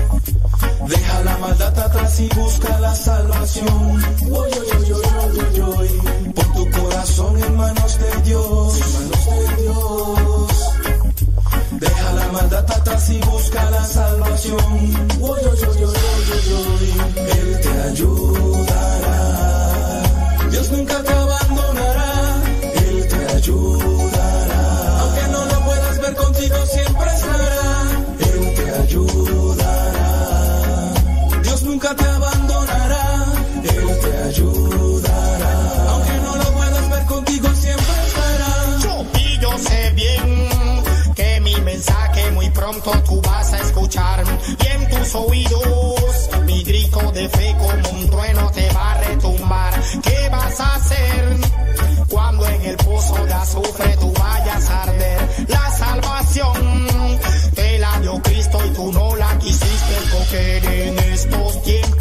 [0.90, 4.02] Deja la maldad atrás y busca la salvación.
[6.36, 8.82] Pon tu corazón en manos de Dios.
[8.82, 10.49] En manos de Dios.
[12.30, 14.60] La maldad atrás y busca la salvación.
[17.16, 18.86] Él te ayudará.
[20.52, 22.44] Dios nunca te abandonará.
[22.86, 25.00] Él te ayudará.
[25.00, 27.90] Aunque no lo puedas ver contigo, siempre estará.
[28.20, 29.82] Él te ayudará.
[31.42, 32.99] Dios nunca te abandonará.
[42.72, 48.10] pronto tú vas a escuchar y en tus oídos mi grito de fe como un
[48.10, 49.82] trueno te va a retumbar.
[50.04, 51.38] ¿Qué vas a hacer
[52.10, 55.46] cuando en el pozo de azufre tú vayas a arder?
[55.48, 56.88] La salvación
[57.56, 61.99] te la dio Cristo y tú no la quisiste coger en estos tiempos